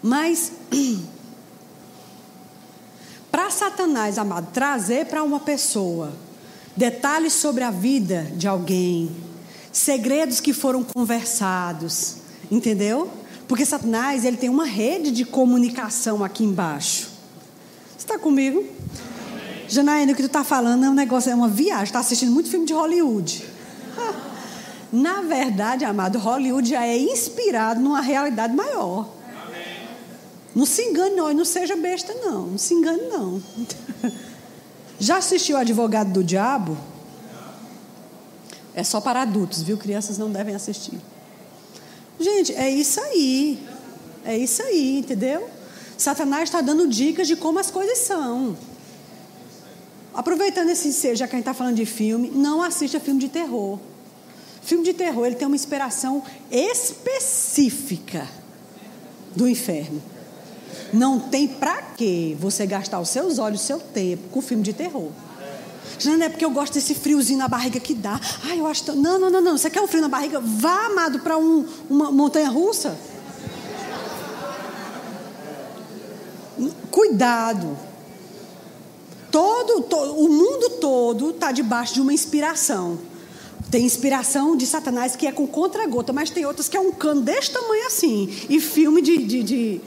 [0.02, 0.52] Mas,
[3.36, 6.10] para Satanás, amado, trazer para uma pessoa
[6.74, 9.14] detalhes sobre a vida de alguém,
[9.70, 12.16] segredos que foram conversados,
[12.50, 13.10] entendeu?
[13.46, 17.10] Porque Satanás ele tem uma rede de comunicação aqui embaixo.
[17.90, 18.64] Você está comigo?
[19.68, 21.84] Janaína, o que tu está falando é um negócio, é uma viagem.
[21.84, 23.44] Está assistindo muito filme de Hollywood.
[24.90, 29.14] Na verdade, amado, Hollywood já é inspirado numa realidade maior.
[30.56, 32.46] Não se engane, não, e não seja besta, não.
[32.46, 33.42] Não se engane, não.
[34.98, 36.78] Já assistiu Advogado do Diabo?
[38.74, 39.76] É só para adultos, viu?
[39.76, 40.98] Crianças não devem assistir.
[42.18, 43.62] Gente, é isso aí.
[44.24, 45.46] É isso aí, entendeu?
[45.98, 48.56] Satanás está dando dicas de como as coisas são.
[50.14, 53.28] Aproveitando esse ser, já que a gente está falando de filme, não assista filme de
[53.28, 53.78] terror.
[54.62, 58.26] Filme de terror, ele tem uma inspiração específica
[59.34, 60.15] do inferno.
[60.92, 64.72] Não tem para que você gastar os seus olhos, o seu tempo com filme de
[64.72, 65.10] terror.
[65.98, 68.20] Já não é porque eu gosto desse friozinho na barriga que dá.
[68.44, 68.84] Ai, eu acho.
[68.84, 68.96] Tão...
[68.96, 69.58] Não, não, não, não.
[69.58, 70.40] Você quer um frio na barriga?
[70.40, 72.96] Vá, amado, para um, uma montanha russa.
[76.90, 77.76] Cuidado.
[79.30, 82.98] Todo, o mundo todo está debaixo de uma inspiração.
[83.70, 87.20] Tem inspiração de Satanás que é com contra-gota, mas tem outras que é um cano
[87.20, 88.32] desse tamanho assim.
[88.48, 89.80] E filme de, de, de,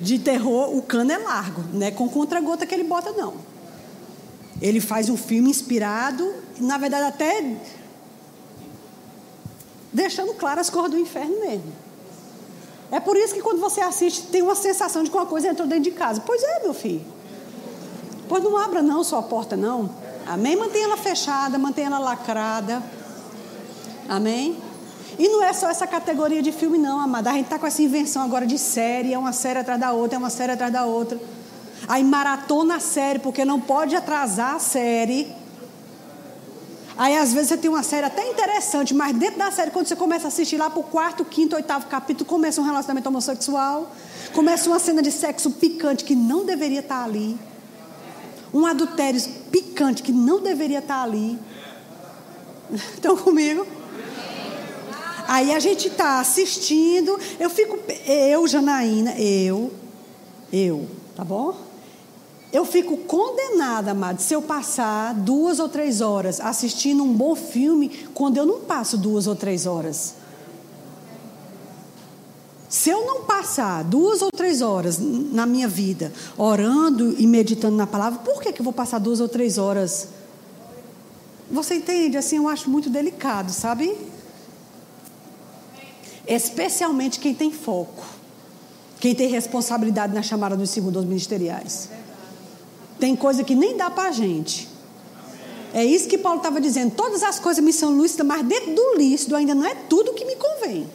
[0.00, 3.34] de terror, o cano é largo, não é com contra-gota que ele bota, não.
[4.60, 7.56] Ele faz um filme inspirado, na verdade, até
[9.92, 11.72] deixando claras as cores do inferno mesmo.
[12.90, 15.66] É por isso que quando você assiste, tem uma sensação de que uma coisa entrou
[15.66, 16.20] dentro de casa.
[16.24, 17.04] Pois é, meu filho.
[18.28, 19.90] Pois não abra não sua porta, não.
[20.26, 20.56] Amém?
[20.56, 22.82] Mantenha ela fechada, mantenha ela lacrada.
[24.08, 24.56] Amém?
[25.18, 27.30] E não é só essa categoria de filme, não, amada.
[27.30, 30.16] A gente está com essa invenção agora de série, é uma série atrás da outra,
[30.16, 31.20] é uma série atrás da outra.
[31.86, 35.32] Aí maratona a série, porque não pode atrasar a série.
[36.96, 39.96] Aí às vezes você tem uma série até interessante, mas dentro da série, quando você
[39.96, 43.92] começa a assistir lá para o quarto, quinto, oitavo capítulo, começa um relacionamento homossexual,
[44.32, 47.38] começa uma cena de sexo picante que não deveria estar tá ali.
[48.52, 51.38] Um adultério picante que não deveria estar tá ali.
[52.94, 53.66] Estão comigo?
[55.26, 59.72] Aí a gente está assistindo, eu fico, eu, Janaína, eu,
[60.52, 61.56] eu, tá bom?
[62.52, 67.88] Eu fico condenada, amado, se eu passar duas ou três horas assistindo um bom filme,
[68.14, 70.14] quando eu não passo duas ou três horas.
[72.68, 77.86] Se eu não passar duas ou três horas na minha vida orando e meditando na
[77.86, 80.08] palavra, por que, que eu vou passar duas ou três horas?
[81.50, 82.16] Você entende?
[82.16, 83.96] Assim, eu acho muito delicado, sabe?
[86.26, 88.04] Especialmente quem tem foco,
[88.98, 91.90] quem tem responsabilidade na chamada dos segundos ministeriais.
[92.98, 94.68] Tem coisa que nem dá para a gente.
[95.74, 96.94] É isso que Paulo estava dizendo.
[96.94, 100.24] Todas as coisas me são lícitas, mas dentro do lícito ainda não é tudo que
[100.24, 100.88] me convém.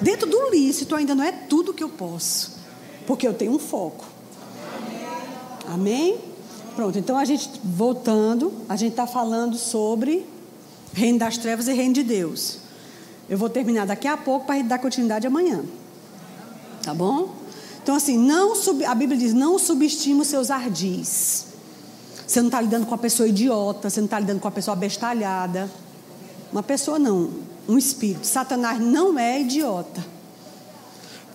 [0.00, 2.58] Dentro do lícito ainda não é tudo que eu posso.
[3.06, 4.04] Porque eu tenho um foco.
[5.66, 6.18] Amém?
[6.76, 10.24] Pronto, então a gente, voltando, a gente está falando sobre
[10.92, 12.58] reino das trevas e reino de Deus.
[13.28, 15.62] Eu vou terminar daqui a pouco para dar continuidade amanhã.
[16.82, 17.34] Tá bom?
[17.82, 21.46] Então, assim, não sub, a Bíblia diz: não subestime os seus ardis.
[22.26, 24.76] Você não está lidando com uma pessoa idiota, você não está lidando com uma pessoa
[24.76, 25.70] bestalhada.
[26.52, 27.30] Uma pessoa não,
[27.68, 28.26] um espírito.
[28.26, 30.04] Satanás não é idiota.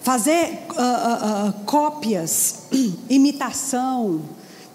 [0.02, 2.64] Fazer uh, uh, uh, cópias,
[3.10, 4.22] imitação,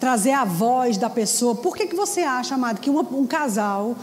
[0.01, 1.55] trazer a voz da pessoa.
[1.55, 3.97] Por que, que você acha, amado, que uma, um casal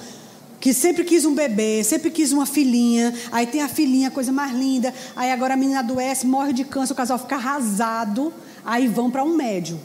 [0.65, 4.51] que sempre quis um bebê, sempre quis uma filhinha, aí tem a filhinha, coisa mais
[4.51, 8.33] linda, aí agora a menina adoece, morre de câncer, o casal fica arrasado,
[8.65, 9.79] aí vão para um médium.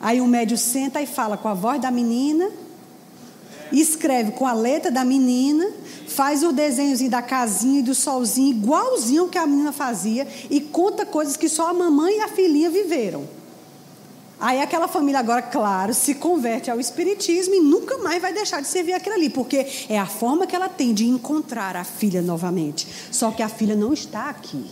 [0.00, 2.48] Aí o médium senta e fala com a voz da menina,
[3.72, 5.68] escreve com a letra da menina,
[6.06, 11.04] faz o desenhozinho da casinha e do solzinho, igualzinho que a menina fazia, e conta
[11.04, 13.24] coisas que só a mamãe e a filhinha viveram.
[14.38, 18.68] Aí aquela família agora, claro, se converte ao espiritismo e nunca mais vai deixar de
[18.68, 22.86] servir aquilo ali, porque é a forma que ela tem de encontrar a filha novamente.
[23.10, 24.66] Só que a filha não está aqui.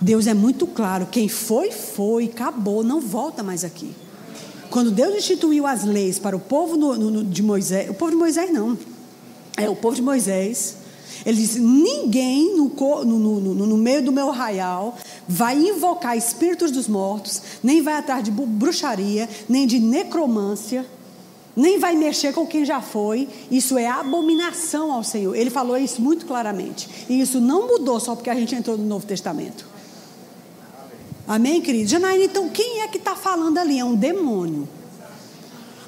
[0.00, 3.94] Deus é muito claro, quem foi, foi, acabou, não volta mais aqui.
[4.68, 8.16] Quando Deus instituiu as leis para o povo no, no, de Moisés, o povo de
[8.16, 8.76] Moisés não,
[9.56, 10.78] é o povo de Moisés,
[11.24, 12.68] ele disse: ninguém no,
[13.04, 14.96] no, no, no, meio do meu arraial
[15.28, 20.84] vai invocar espíritos dos mortos, nem vai atrás de bruxaria, nem de necromância,
[21.54, 23.28] nem vai mexer com quem já foi.
[23.50, 25.34] Isso é abominação ao Senhor.
[25.34, 26.88] Ele falou isso muito claramente.
[27.08, 29.66] E isso não mudou só porque a gente entrou no Novo Testamento.
[31.26, 31.88] Amém, querido?
[31.88, 33.78] Janaína, então quem é que está falando ali?
[33.78, 34.68] É um demônio.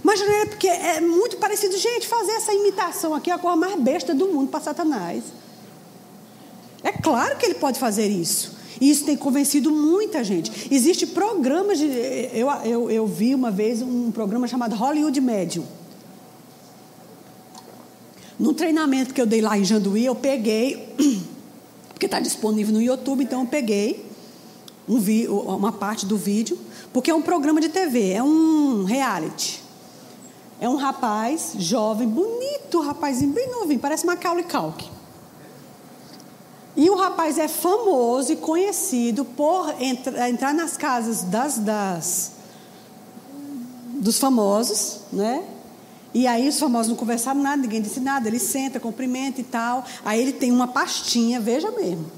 [0.04, 1.78] Mas não é porque é muito parecido.
[1.78, 5.24] Gente, fazer essa imitação aqui é a coisa mais besta do mundo para Satanás.
[6.82, 8.52] É claro que ele pode fazer isso.
[8.78, 10.68] E isso tem convencido muita gente.
[10.70, 11.86] Existe programas de.
[12.34, 15.64] Eu, eu, eu vi uma vez um programa chamado Hollywood Medium.
[18.38, 20.86] No treinamento que eu dei lá em Janduí, eu peguei,
[21.88, 24.04] porque está disponível no YouTube, então eu peguei
[24.86, 24.98] um
[25.32, 26.58] uma parte do vídeo,
[26.92, 29.63] porque é um programa de TV, é um reality.
[30.64, 34.88] É um rapaz jovem, bonito, rapazinho bem novinho, parece Macaulay Culkin.
[36.74, 42.32] E o rapaz é famoso e conhecido por entra, entrar nas casas das, das,
[43.96, 45.44] dos famosos, né?
[46.14, 49.84] E aí os famosos não conversaram nada, ninguém disse nada, ele senta, cumprimenta e tal.
[50.02, 52.10] Aí ele tem uma pastinha, veja mesmo.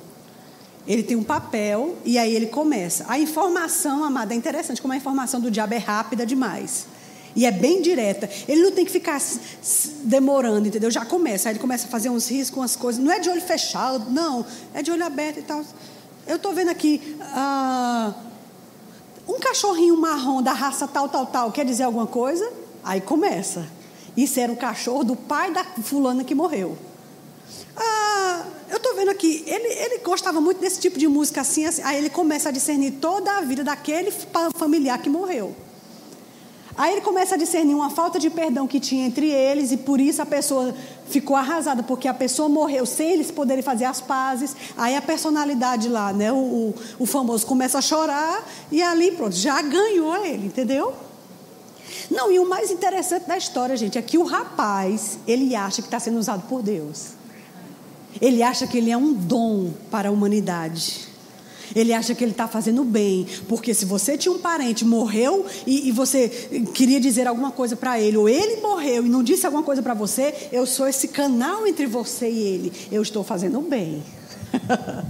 [0.86, 3.07] Ele tem um papel e aí ele começa.
[3.09, 6.94] A informação, amada, é interessante, como a informação do diabo é rápida demais.
[7.37, 8.28] E é bem direta.
[8.49, 9.20] Ele não tem que ficar
[10.03, 10.91] demorando, entendeu?
[10.91, 11.51] Já começa.
[11.51, 13.05] Aí ele começa a fazer uns riscos, umas coisas.
[13.05, 14.45] Não é de olho fechado, não.
[14.72, 15.62] É de olho aberto e tal.
[16.26, 17.14] Eu estou vendo aqui.
[17.20, 18.14] Ah,
[19.28, 21.53] um cachorrinho marrom da raça tal, tal, tal.
[21.53, 22.51] Quer dizer alguma coisa?
[22.82, 23.68] Aí começa.
[24.16, 26.78] Isso era o cachorro do pai da fulana que morreu.
[27.76, 31.82] Ah, eu estou vendo aqui, ele, ele gostava muito desse tipo de música assim, assim.
[31.82, 34.11] Aí ele começa a discernir toda a vida daquele
[34.57, 35.55] familiar que morreu.
[36.77, 39.99] Aí ele começa a discernir uma falta de perdão que tinha entre eles e por
[39.99, 40.74] isso a pessoa
[41.09, 44.55] ficou arrasada, porque a pessoa morreu sem eles poderem fazer as pazes.
[44.77, 49.35] Aí a personalidade lá, né, o, o, o famoso, começa a chorar e ali, pronto,
[49.35, 50.93] já ganhou ele, entendeu?
[52.11, 55.89] Não, e o mais interessante da história, gente, é que o rapaz, ele acha que
[55.89, 57.12] está sendo usado por Deus.
[58.20, 61.06] Ele acha que ele é um dom para a humanidade.
[61.75, 65.89] Ele acha que ele está fazendo bem, porque se você tinha um parente, morreu e,
[65.89, 66.29] e você
[66.75, 69.95] queria dizer alguma coisa para ele, ou ele morreu e não disse alguma coisa para
[69.95, 72.73] você, eu sou esse canal entre você e ele.
[72.91, 74.03] Eu estou fazendo bem.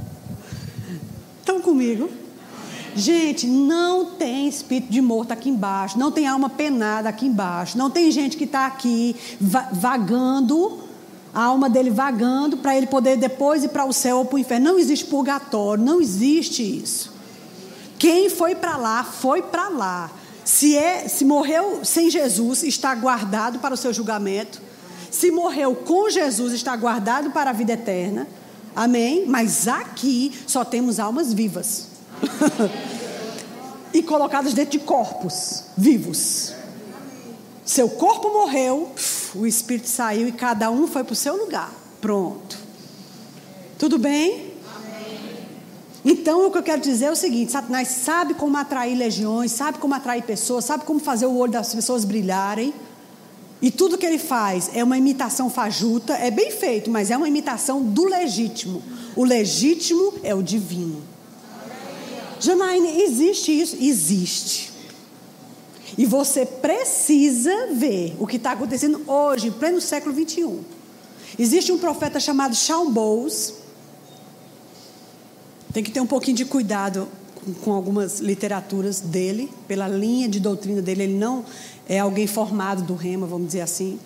[1.40, 2.08] Estão comigo?
[2.96, 7.90] Gente, não tem espírito de morto aqui embaixo, não tem alma penada aqui embaixo, não
[7.90, 9.14] tem gente que está aqui
[9.72, 10.85] vagando
[11.36, 14.38] a alma dele vagando para ele poder depois ir para o céu ou para o
[14.38, 14.70] inferno.
[14.70, 17.12] Não existe purgatório, não existe isso.
[17.98, 20.10] Quem foi para lá, foi para lá.
[20.42, 24.62] Se, é, se morreu sem Jesus, está guardado para o seu julgamento.
[25.10, 28.26] Se morreu com Jesus, está guardado para a vida eterna.
[28.74, 29.26] Amém?
[29.26, 31.88] Mas aqui só temos almas vivas.
[33.92, 36.54] e colocadas dentro de corpos vivos.
[37.66, 38.92] Seu corpo morreu,
[39.34, 41.72] o espírito saiu e cada um foi para o seu lugar.
[42.00, 42.56] Pronto.
[43.76, 44.54] Tudo bem?
[46.04, 49.78] Então, o que eu quero dizer é o seguinte: Satanás sabe como atrair legiões, sabe
[49.78, 52.72] como atrair pessoas, sabe como fazer o olho das pessoas brilharem.
[53.60, 57.26] E tudo que ele faz é uma imitação fajuta, é bem feito, mas é uma
[57.26, 58.80] imitação do legítimo.
[59.16, 61.02] O legítimo é o divino.
[62.38, 63.76] Janaíne, existe isso?
[63.80, 64.75] Existe.
[65.98, 70.60] E você precisa ver o que está acontecendo hoje, em pleno século 21.
[71.38, 73.54] Existe um profeta chamado Shawn Bowles.
[75.72, 80.38] Tem que ter um pouquinho de cuidado com, com algumas literaturas dele, pela linha de
[80.38, 81.04] doutrina dele.
[81.04, 81.44] Ele não
[81.88, 83.98] é alguém formado do rema, vamos dizer assim.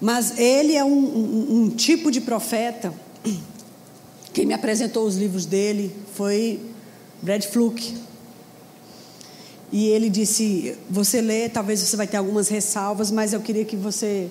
[0.00, 2.94] Mas ele é um, um, um tipo de profeta.
[4.32, 6.60] Quem me apresentou os livros dele foi
[7.20, 8.07] Brad Fluke.
[9.70, 13.76] E ele disse: Você lê, talvez você vai ter algumas ressalvas, mas eu queria que
[13.76, 14.28] você.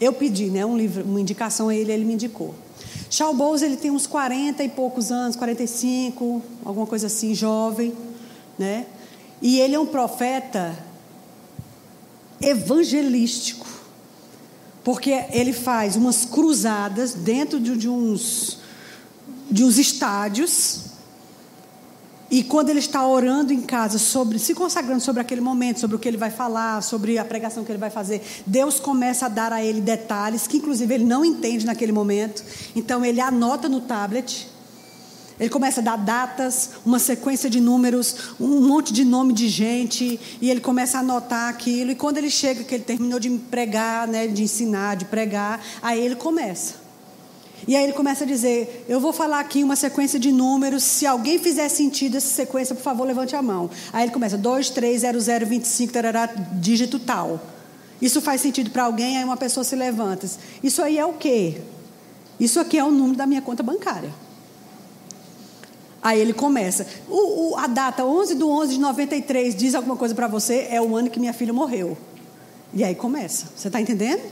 [0.00, 2.54] Eu pedi, né, um livro, uma indicação a ele, ele me indicou.
[3.10, 7.92] Charles Bowles, ele tem uns 40 e poucos anos, 45, alguma coisa assim, jovem,
[8.58, 8.86] né?
[9.42, 10.78] E ele é um profeta
[12.40, 13.66] evangelístico,
[14.82, 18.60] porque ele faz umas cruzadas dentro de, de uns
[19.50, 20.89] de uns estádios
[22.30, 25.98] e quando ele está orando em casa, sobre, se consagrando sobre aquele momento, sobre o
[25.98, 29.52] que ele vai falar, sobre a pregação que ele vai fazer, Deus começa a dar
[29.52, 32.44] a ele detalhes que, inclusive, ele não entende naquele momento.
[32.76, 34.48] Então, ele anota no tablet.
[35.40, 40.20] Ele começa a dar datas, uma sequência de números, um monte de nome de gente,
[40.40, 41.90] e ele começa a anotar aquilo.
[41.90, 45.98] E quando ele chega, que ele terminou de pregar, né, de ensinar, de pregar, aí
[45.98, 46.79] ele começa.
[47.66, 50.82] E aí ele começa a dizer: Eu vou falar aqui uma sequência de números.
[50.82, 53.70] Se alguém fizer sentido essa sequência, por favor, levante a mão.
[53.92, 57.40] Aí ele começa: 2, 3, 0, 0, 25, tarará, dígito tal.
[58.00, 60.26] Isso faz sentido para alguém, aí uma pessoa se levanta.
[60.62, 61.60] Isso aí é o quê?
[62.38, 64.10] Isso aqui é o número da minha conta bancária.
[66.02, 66.86] Aí ele começa.
[67.08, 70.66] O, o, a data 11 de 11 de 93 diz alguma coisa para você?
[70.70, 71.96] É o ano que minha filha morreu.
[72.72, 73.46] E aí começa.
[73.54, 74.22] Você está entendendo?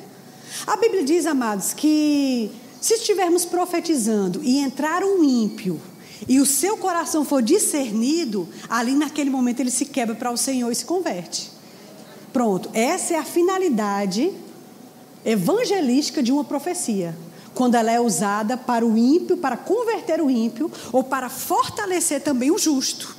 [0.66, 2.50] A Bíblia diz, amados, que
[2.80, 5.80] se estivermos profetizando e entrar um ímpio
[6.26, 10.70] e o seu coração for discernido, ali naquele momento ele se quebra para o Senhor
[10.70, 11.50] e se converte.
[12.32, 14.32] Pronto, essa é a finalidade
[15.24, 17.16] evangelística de uma profecia.
[17.54, 22.50] Quando ela é usada para o ímpio, para converter o ímpio, ou para fortalecer também
[22.50, 23.16] o justo.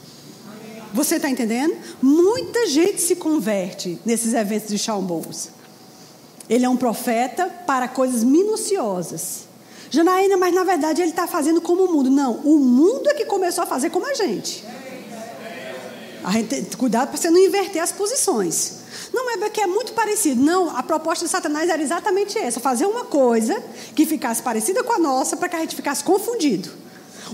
[0.94, 1.76] Você está entendendo?
[2.02, 5.50] Muita gente se converte nesses eventos de Chalmers.
[6.50, 9.49] Ele é um profeta para coisas minuciosas.
[9.90, 12.10] Janaína, mas na verdade ele está fazendo como o mundo.
[12.10, 14.64] Não, o mundo é que começou a fazer como a gente.
[16.24, 18.80] A gente cuidado para você não inverter as posições.
[19.14, 20.42] Não é porque é muito parecido.
[20.42, 23.64] Não, a proposta de Satanás era exatamente essa: fazer uma coisa
[23.96, 26.70] que ficasse parecida com a nossa para que a gente ficasse confundido.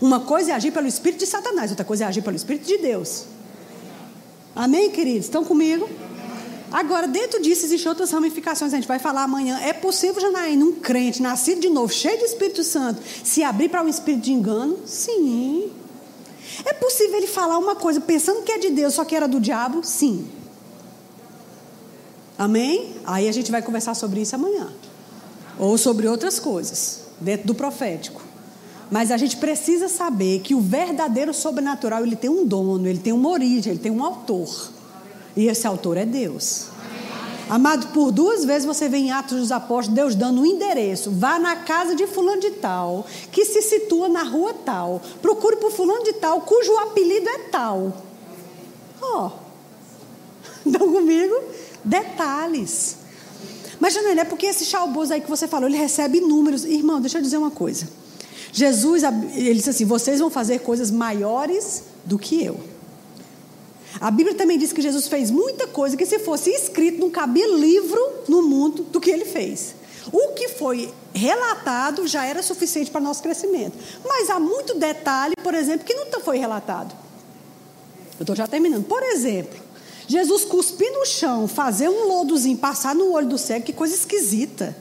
[0.02, 2.78] Uma coisa é agir pelo Espírito de Satanás, outra coisa é agir pelo Espírito de
[2.78, 3.24] Deus.
[4.56, 5.26] Amém, queridos?
[5.26, 5.90] Estão comigo?
[6.76, 8.74] Agora, dentro disso, existem outras ramificações.
[8.74, 9.58] A gente vai falar amanhã.
[9.62, 13.82] É possível, Janaína, um crente nascido de novo, cheio de Espírito Santo, se abrir para
[13.82, 14.80] um espírito de engano?
[14.86, 15.72] Sim.
[16.66, 19.40] É possível ele falar uma coisa pensando que é de Deus, só que era do
[19.40, 19.86] diabo?
[19.86, 20.28] Sim.
[22.38, 22.98] Amém?
[23.06, 24.68] Aí a gente vai conversar sobre isso amanhã.
[25.58, 28.22] Ou sobre outras coisas, dentro do profético.
[28.92, 33.14] Mas a gente precisa saber que o verdadeiro sobrenatural, ele tem um dono, ele tem
[33.14, 34.75] uma origem, ele tem um autor.
[35.36, 36.68] E esse autor é Deus.
[37.48, 41.12] Amado, por duas vezes você vê em Atos dos Apóstolos Deus dando um endereço.
[41.12, 45.02] Vá na casa de fulano de tal, que se situa na rua tal.
[45.22, 48.04] Procure por fulano de tal, cujo apelido é tal.
[49.02, 49.32] Ó.
[50.68, 50.80] Oh.
[50.80, 51.36] Comigo?
[51.84, 52.98] Detalhes.
[53.80, 56.66] Mas, Janine, é porque esse chalboso aí que você falou, ele recebe números.
[56.66, 57.88] Irmão, deixa eu dizer uma coisa.
[58.52, 62.60] Jesus, ele disse assim: vocês vão fazer coisas maiores do que eu.
[64.00, 67.48] A Bíblia também diz que Jesus fez muita coisa que, se fosse escrito, não cabia
[67.48, 69.76] livro no mundo do que ele fez.
[70.12, 73.78] O que foi relatado já era suficiente para nosso crescimento.
[74.06, 76.96] Mas há muito detalhe, por exemplo, que não foi relatado.
[78.18, 78.86] Eu estou já terminando.
[78.86, 79.60] Por exemplo,
[80.08, 84.76] Jesus cuspir no chão, fazer um lodozinho, passar no olho do cego, que coisa esquisita.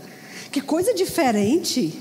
[0.51, 2.01] Que coisa diferente.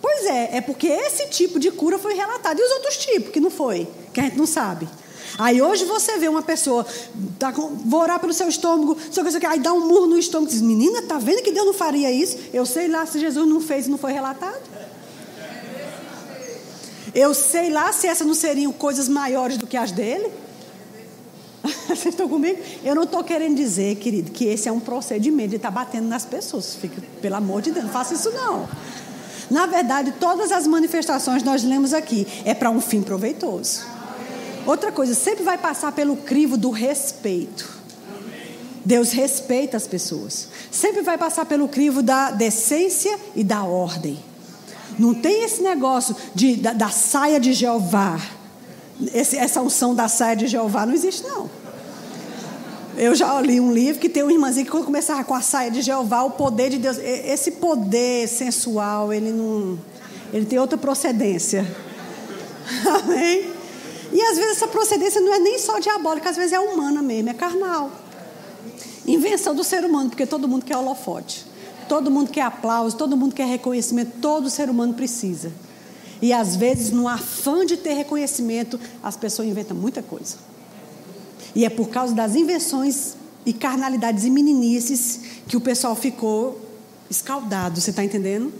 [0.00, 2.58] Pois é, é porque esse tipo de cura foi relatado.
[2.58, 4.88] E os outros tipos, que não foi, que a gente não sabe.
[5.38, 6.86] Aí hoje você vê uma pessoa,
[7.38, 10.50] tá com, vou orar pelo seu estômago, só que, aí dá um murro no estômago
[10.50, 12.38] e diz, menina, tá vendo que Deus não faria isso?
[12.52, 14.60] Eu sei lá se Jesus não fez e não foi relatado.
[17.14, 20.30] Eu sei lá se essas não seriam coisas maiores do que as dele.
[21.86, 22.58] Vocês estão comigo?
[22.82, 26.08] Eu não estou querendo dizer, querido, que esse é um procedimento de estar tá batendo
[26.08, 26.74] nas pessoas.
[26.74, 28.66] Fique, pelo amor de Deus, não faça isso não.
[29.50, 33.91] Na verdade, todas as manifestações nós lemos aqui é para um fim proveitoso.
[34.66, 37.82] Outra coisa, sempre vai passar pelo crivo do respeito.
[38.84, 40.48] Deus respeita as pessoas.
[40.70, 44.18] Sempre vai passar pelo crivo da decência e da ordem.
[44.98, 48.20] Não tem esse negócio de, da, da saia de Jeová.
[49.14, 51.48] Esse, essa unção da saia de Jeová não existe, não.
[52.96, 55.70] Eu já li um livro que tem uma irmãzinha que quando começava com a saia
[55.70, 59.78] de Jeová, o poder de Deus, esse poder sensual, ele não,
[60.32, 61.66] ele tem outra procedência.
[62.86, 63.51] Amém?
[64.12, 67.30] E às vezes essa procedência não é nem só diabólica, às vezes é humana mesmo,
[67.30, 67.90] é carnal.
[69.06, 71.46] Invenção do ser humano, porque todo mundo quer holofote.
[71.88, 75.50] Todo mundo quer aplauso, todo mundo quer reconhecimento, todo ser humano precisa.
[76.20, 80.36] E às vezes, no afã de ter reconhecimento, as pessoas inventam muita coisa.
[81.54, 86.60] E é por causa das invenções e carnalidades e meninices que o pessoal ficou
[87.10, 88.52] escaldado, você está entendendo?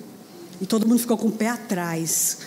[0.60, 2.38] E todo mundo ficou com o pé atrás,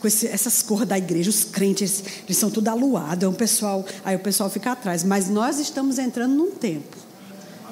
[0.00, 3.84] com, esse, essas cores da igreja, os crentes, eles são tudo aluados, é um pessoal,
[4.04, 5.04] aí o pessoal fica atrás.
[5.04, 6.96] Mas nós estamos entrando num tempo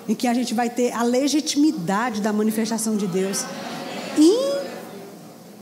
[0.08, 3.44] em que a gente vai ter a legitimidade da manifestação de Deus
[4.18, 4.58] in,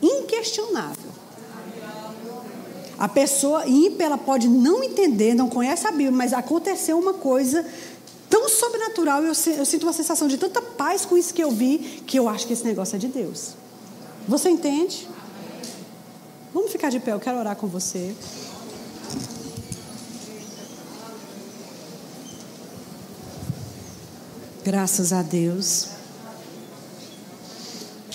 [0.03, 1.11] inquestionável.
[2.99, 7.65] A pessoa ímpia, ela pode não entender, não conhece a Bíblia, mas aconteceu uma coisa
[8.29, 12.03] tão sobrenatural, eu, eu sinto uma sensação de tanta paz com isso que eu vi,
[12.07, 13.55] que eu acho que esse negócio é de Deus.
[14.29, 15.09] Você entende?
[16.53, 18.15] Vamos ficar de pé, eu quero orar com você.
[24.65, 25.89] Graças a Deus.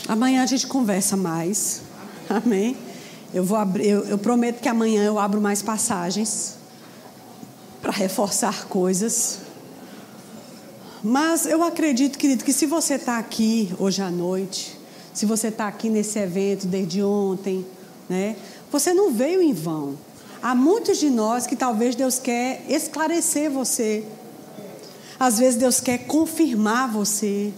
[0.07, 1.81] Amanhã a gente conversa mais.
[2.29, 2.77] Amém.
[3.33, 6.55] Eu vou abrir, eu, eu prometo que amanhã eu abro mais passagens
[7.81, 9.39] para reforçar coisas.
[11.01, 14.77] Mas eu acredito, querido, que se você está aqui hoje à noite,
[15.13, 17.65] se você está aqui nesse evento desde ontem,
[18.09, 18.35] né?
[18.71, 19.97] Você não veio em vão.
[20.41, 24.03] Há muitos de nós que talvez Deus quer esclarecer você.
[25.19, 27.53] Às vezes Deus quer confirmar você.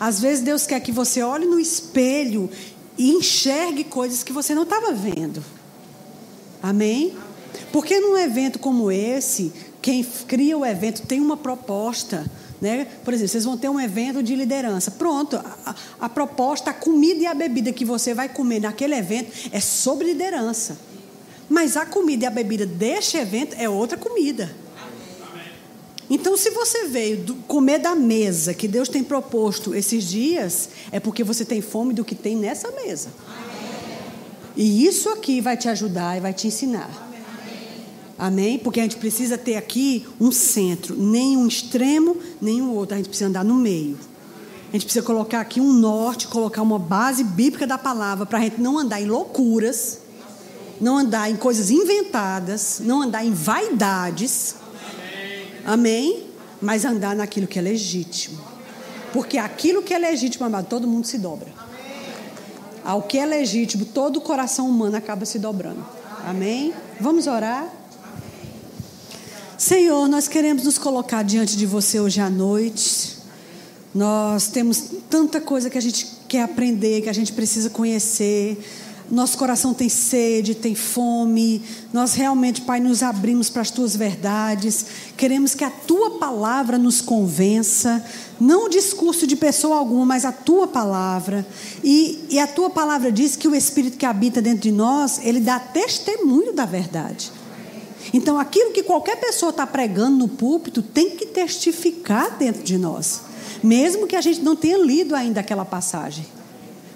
[0.00, 2.50] Às vezes Deus quer que você olhe no espelho
[2.98, 5.42] e enxergue coisas que você não estava vendo.
[6.62, 7.16] Amém?
[7.72, 12.24] Porque num evento como esse, quem cria o evento tem uma proposta
[12.64, 12.86] Né?
[13.04, 14.90] Por exemplo, vocês vão ter um evento de liderança.
[14.90, 19.50] Pronto, a, a, proposta, a comida e a bebida que você vai comer naquele evento
[19.52, 20.78] é sobre liderança.
[21.46, 24.50] Mas a comida e a bebida deste evento é outra comida.
[26.08, 30.98] Então, se você veio do, comer da mesa que Deus tem proposto esses dias, é
[30.98, 33.10] porque você tem fome do que tem nessa mesa.
[34.56, 37.13] E isso aqui vai te ajudar e vai te ensinar.
[38.24, 38.58] Amém?
[38.58, 42.94] Porque a gente precisa ter aqui um centro, nem um extremo, nem o um outro.
[42.94, 43.98] A gente precisa andar no meio.
[44.70, 48.40] A gente precisa colocar aqui um norte, colocar uma base bíblica da palavra para a
[48.40, 49.98] gente não andar em loucuras,
[50.80, 54.54] não andar em coisas inventadas, não andar em vaidades.
[55.66, 56.24] Amém?
[56.62, 58.40] Mas andar naquilo que é legítimo.
[59.12, 61.52] Porque aquilo que é legítimo, amado, todo mundo se dobra.
[62.82, 65.84] Ao que é legítimo, todo o coração humano acaba se dobrando.
[66.26, 66.72] Amém?
[66.98, 67.83] Vamos orar?
[69.56, 73.16] Senhor, nós queremos nos colocar diante de você hoje à noite.
[73.94, 78.58] Nós temos tanta coisa que a gente quer aprender, que a gente precisa conhecer.
[79.08, 81.62] Nosso coração tem sede, tem fome.
[81.92, 84.86] Nós realmente, Pai, nos abrimos para as tuas verdades.
[85.16, 88.04] Queremos que a tua palavra nos convença.
[88.40, 91.46] Não o discurso de pessoa alguma, mas a tua palavra.
[91.84, 95.38] E, e a tua palavra diz que o Espírito que habita dentro de nós, ele
[95.38, 97.30] dá testemunho da verdade.
[98.14, 103.22] Então, aquilo que qualquer pessoa está pregando no púlpito tem que testificar dentro de nós,
[103.60, 106.24] mesmo que a gente não tenha lido ainda aquela passagem.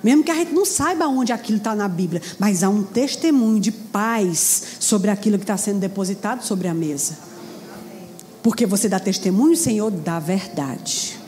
[0.01, 3.59] Mesmo que a gente não saiba onde aquilo está na Bíblia, mas há um testemunho
[3.59, 7.19] de paz sobre aquilo que está sendo depositado sobre a mesa.
[8.41, 11.19] Porque você dá testemunho, Senhor, da verdade.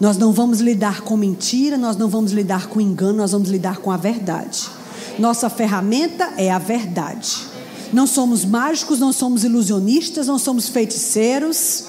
[0.00, 3.76] Nós não vamos lidar com mentira, nós não vamos lidar com engano, nós vamos lidar
[3.76, 4.70] com a verdade.
[5.18, 7.55] Nossa ferramenta é a verdade.
[7.96, 11.84] Não somos mágicos, não somos ilusionistas, não somos feiticeiros.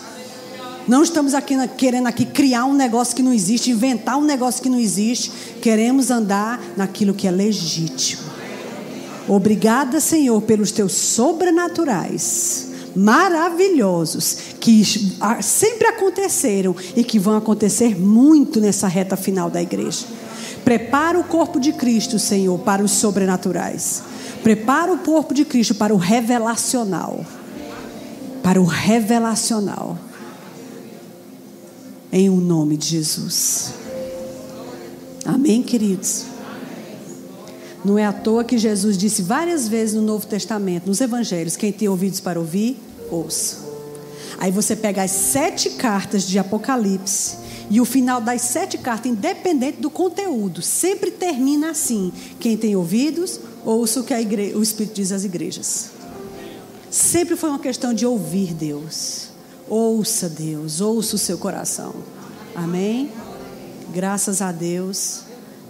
[0.87, 4.69] Não estamos aqui querendo aqui criar um negócio que não existe, inventar um negócio que
[4.69, 5.29] não existe.
[5.61, 8.21] Queremos andar naquilo que é legítimo.
[9.27, 14.85] Obrigada, Senhor, pelos teus sobrenaturais, maravilhosos, que
[15.41, 20.05] sempre aconteceram e que vão acontecer muito nessa reta final da igreja.
[20.63, 24.03] Prepara o corpo de Cristo, Senhor, para os sobrenaturais.
[24.47, 27.25] Prepara o corpo de Cristo para o revelacional.
[28.41, 29.99] Para o revelacional.
[32.09, 33.73] Em o um nome de Jesus.
[35.25, 36.27] Amém, queridos?
[37.83, 41.73] Não é à toa que Jesus disse várias vezes no Novo Testamento, nos Evangelhos: quem
[41.73, 42.79] tem ouvidos para ouvir,
[43.11, 43.57] ouça.
[44.37, 47.35] Aí você pega as sete cartas de Apocalipse
[47.69, 53.39] e o final das sete cartas, independente do conteúdo, sempre termina assim: quem tem ouvidos,
[53.65, 55.91] ouça o que igreja, o Espírito diz às igrejas.
[56.89, 59.27] Sempre foi uma questão de ouvir Deus.
[59.67, 61.93] Ouça Deus, ouça o seu coração.
[62.55, 63.11] Amém?
[63.93, 65.21] Graças a Deus.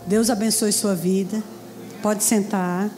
[0.05, 1.43] Deus abençoe sua vida.
[2.01, 2.91] Pode sentar.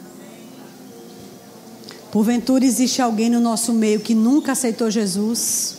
[2.12, 5.79] Porventura existe alguém no nosso meio que nunca aceitou Jesus?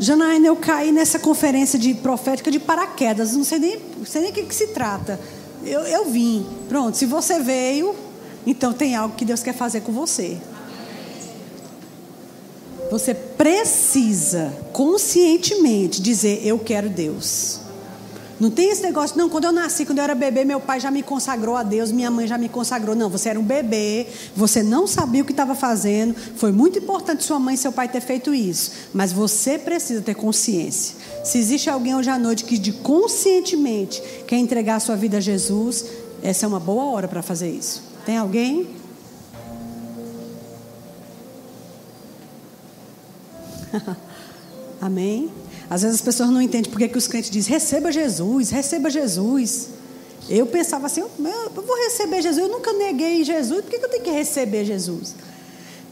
[0.00, 3.32] Janaína, eu caí nessa conferência de profética de paraquedas.
[3.32, 5.18] Não sei nem, sei nem o que, que se trata.
[5.64, 6.46] Eu, eu vim.
[6.68, 7.94] Pronto, se você veio,
[8.46, 10.38] então tem algo que Deus quer fazer com você.
[12.90, 17.67] Você precisa conscientemente dizer: Eu quero Deus.
[18.40, 19.28] Não tem esse negócio, não.
[19.28, 22.10] Quando eu nasci, quando eu era bebê, meu pai já me consagrou a Deus, minha
[22.10, 22.94] mãe já me consagrou.
[22.94, 24.06] Não, você era um bebê,
[24.36, 26.14] você não sabia o que estava fazendo.
[26.36, 28.70] Foi muito importante sua mãe e seu pai ter feito isso.
[28.94, 30.94] Mas você precisa ter consciência.
[31.24, 35.20] Se existe alguém hoje à noite que de conscientemente quer entregar a sua vida a
[35.20, 35.84] Jesus,
[36.22, 37.82] essa é uma boa hora para fazer isso.
[38.06, 38.68] Tem alguém?
[44.80, 45.30] Amém?
[45.70, 49.68] Às vezes as pessoas não entendem porque que os crentes dizem, receba Jesus, receba Jesus.
[50.28, 51.10] Eu pensava assim, eu,
[51.54, 55.14] vou receber Jesus, eu nunca neguei Jesus, por que eu tenho que receber Jesus?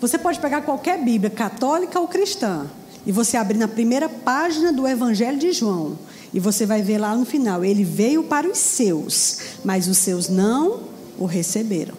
[0.00, 2.66] Você pode pegar qualquer Bíblia, católica ou cristã,
[3.06, 5.98] e você abrir na primeira página do Evangelho de João,
[6.34, 10.28] e você vai ver lá no final, ele veio para os seus, mas os seus
[10.28, 10.80] não
[11.18, 11.94] o receberam.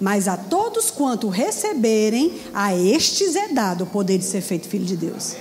[0.00, 4.84] Mas a todos quanto receberem, a estes é dado o poder de ser feito filho
[4.84, 5.34] de Deus.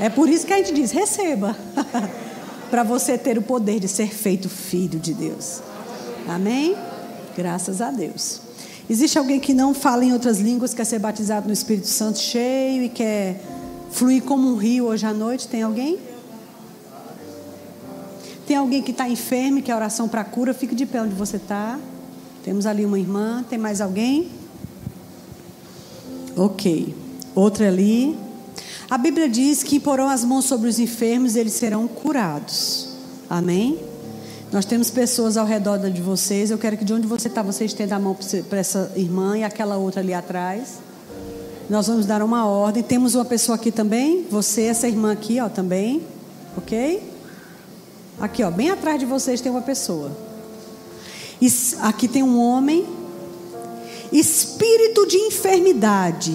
[0.00, 1.54] É por isso que a gente diz: receba,
[2.70, 5.60] para você ter o poder de ser feito filho de Deus.
[6.26, 6.74] Amém?
[7.36, 8.40] Graças a Deus.
[8.88, 12.82] Existe alguém que não fala em outras línguas, quer ser batizado no Espírito Santo cheio
[12.82, 13.40] e quer
[13.92, 15.46] fluir como um rio hoje à noite?
[15.46, 15.98] Tem alguém?
[18.46, 20.52] Tem alguém que está enfermo e quer oração para cura?
[20.52, 21.78] Fique de pé onde você está.
[22.42, 23.44] Temos ali uma irmã.
[23.48, 24.28] Tem mais alguém?
[26.36, 26.94] Ok.
[27.34, 28.18] Outra ali.
[28.90, 32.88] A Bíblia diz que porão as mãos sobre os enfermos e eles serão curados.
[33.28, 33.78] Amém?
[34.50, 36.50] Nós temos pessoas ao redor de vocês.
[36.50, 38.16] Eu quero que de onde você está, você estenda a mão
[38.48, 40.78] para essa irmã e aquela outra ali atrás.
[41.68, 42.82] Nós vamos dar uma ordem.
[42.82, 44.26] Temos uma pessoa aqui também.
[44.28, 46.02] Você, essa irmã aqui, ó, também.
[46.56, 47.00] Ok?
[48.20, 50.10] Aqui, ó, bem atrás de vocês tem uma pessoa.
[51.82, 52.84] Aqui tem um homem.
[54.10, 56.34] Espírito de enfermidade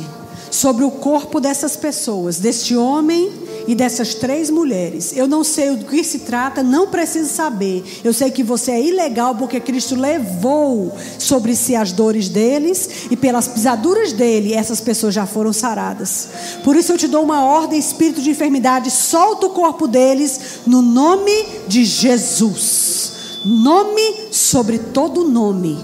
[0.55, 3.29] sobre o corpo dessas pessoas, deste homem
[3.67, 5.11] e dessas três mulheres.
[5.15, 7.83] Eu não sei do que se trata, não preciso saber.
[8.03, 13.17] Eu sei que você é ilegal porque Cristo levou sobre si as dores deles e
[13.17, 16.29] pelas pisaduras dele essas pessoas já foram saradas.
[16.63, 20.81] Por isso eu te dou uma ordem, espírito de enfermidade, solta o corpo deles no
[20.81, 21.33] nome
[21.67, 23.11] de Jesus.
[23.43, 25.83] Nome sobre todo nome.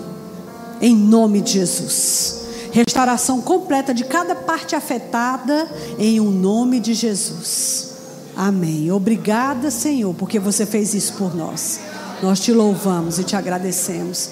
[0.82, 2.41] Em nome de Jesus
[2.72, 5.70] restauração completa de cada parte afetada,
[6.00, 7.92] em o um nome de Jesus.
[8.36, 8.92] Amém.
[8.92, 11.80] Obrigada, Senhor, porque você fez isso por nós.
[12.22, 14.30] Nós te louvamos e te agradecemos,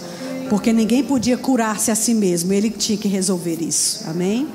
[0.49, 4.03] porque ninguém podia curar-se a si mesmo, ele tinha que resolver isso.
[4.07, 4.47] Amém?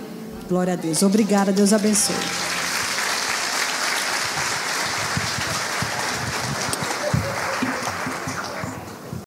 [0.49, 1.03] Glória a Deus.
[1.03, 2.64] Obrigada, Deus abençoe.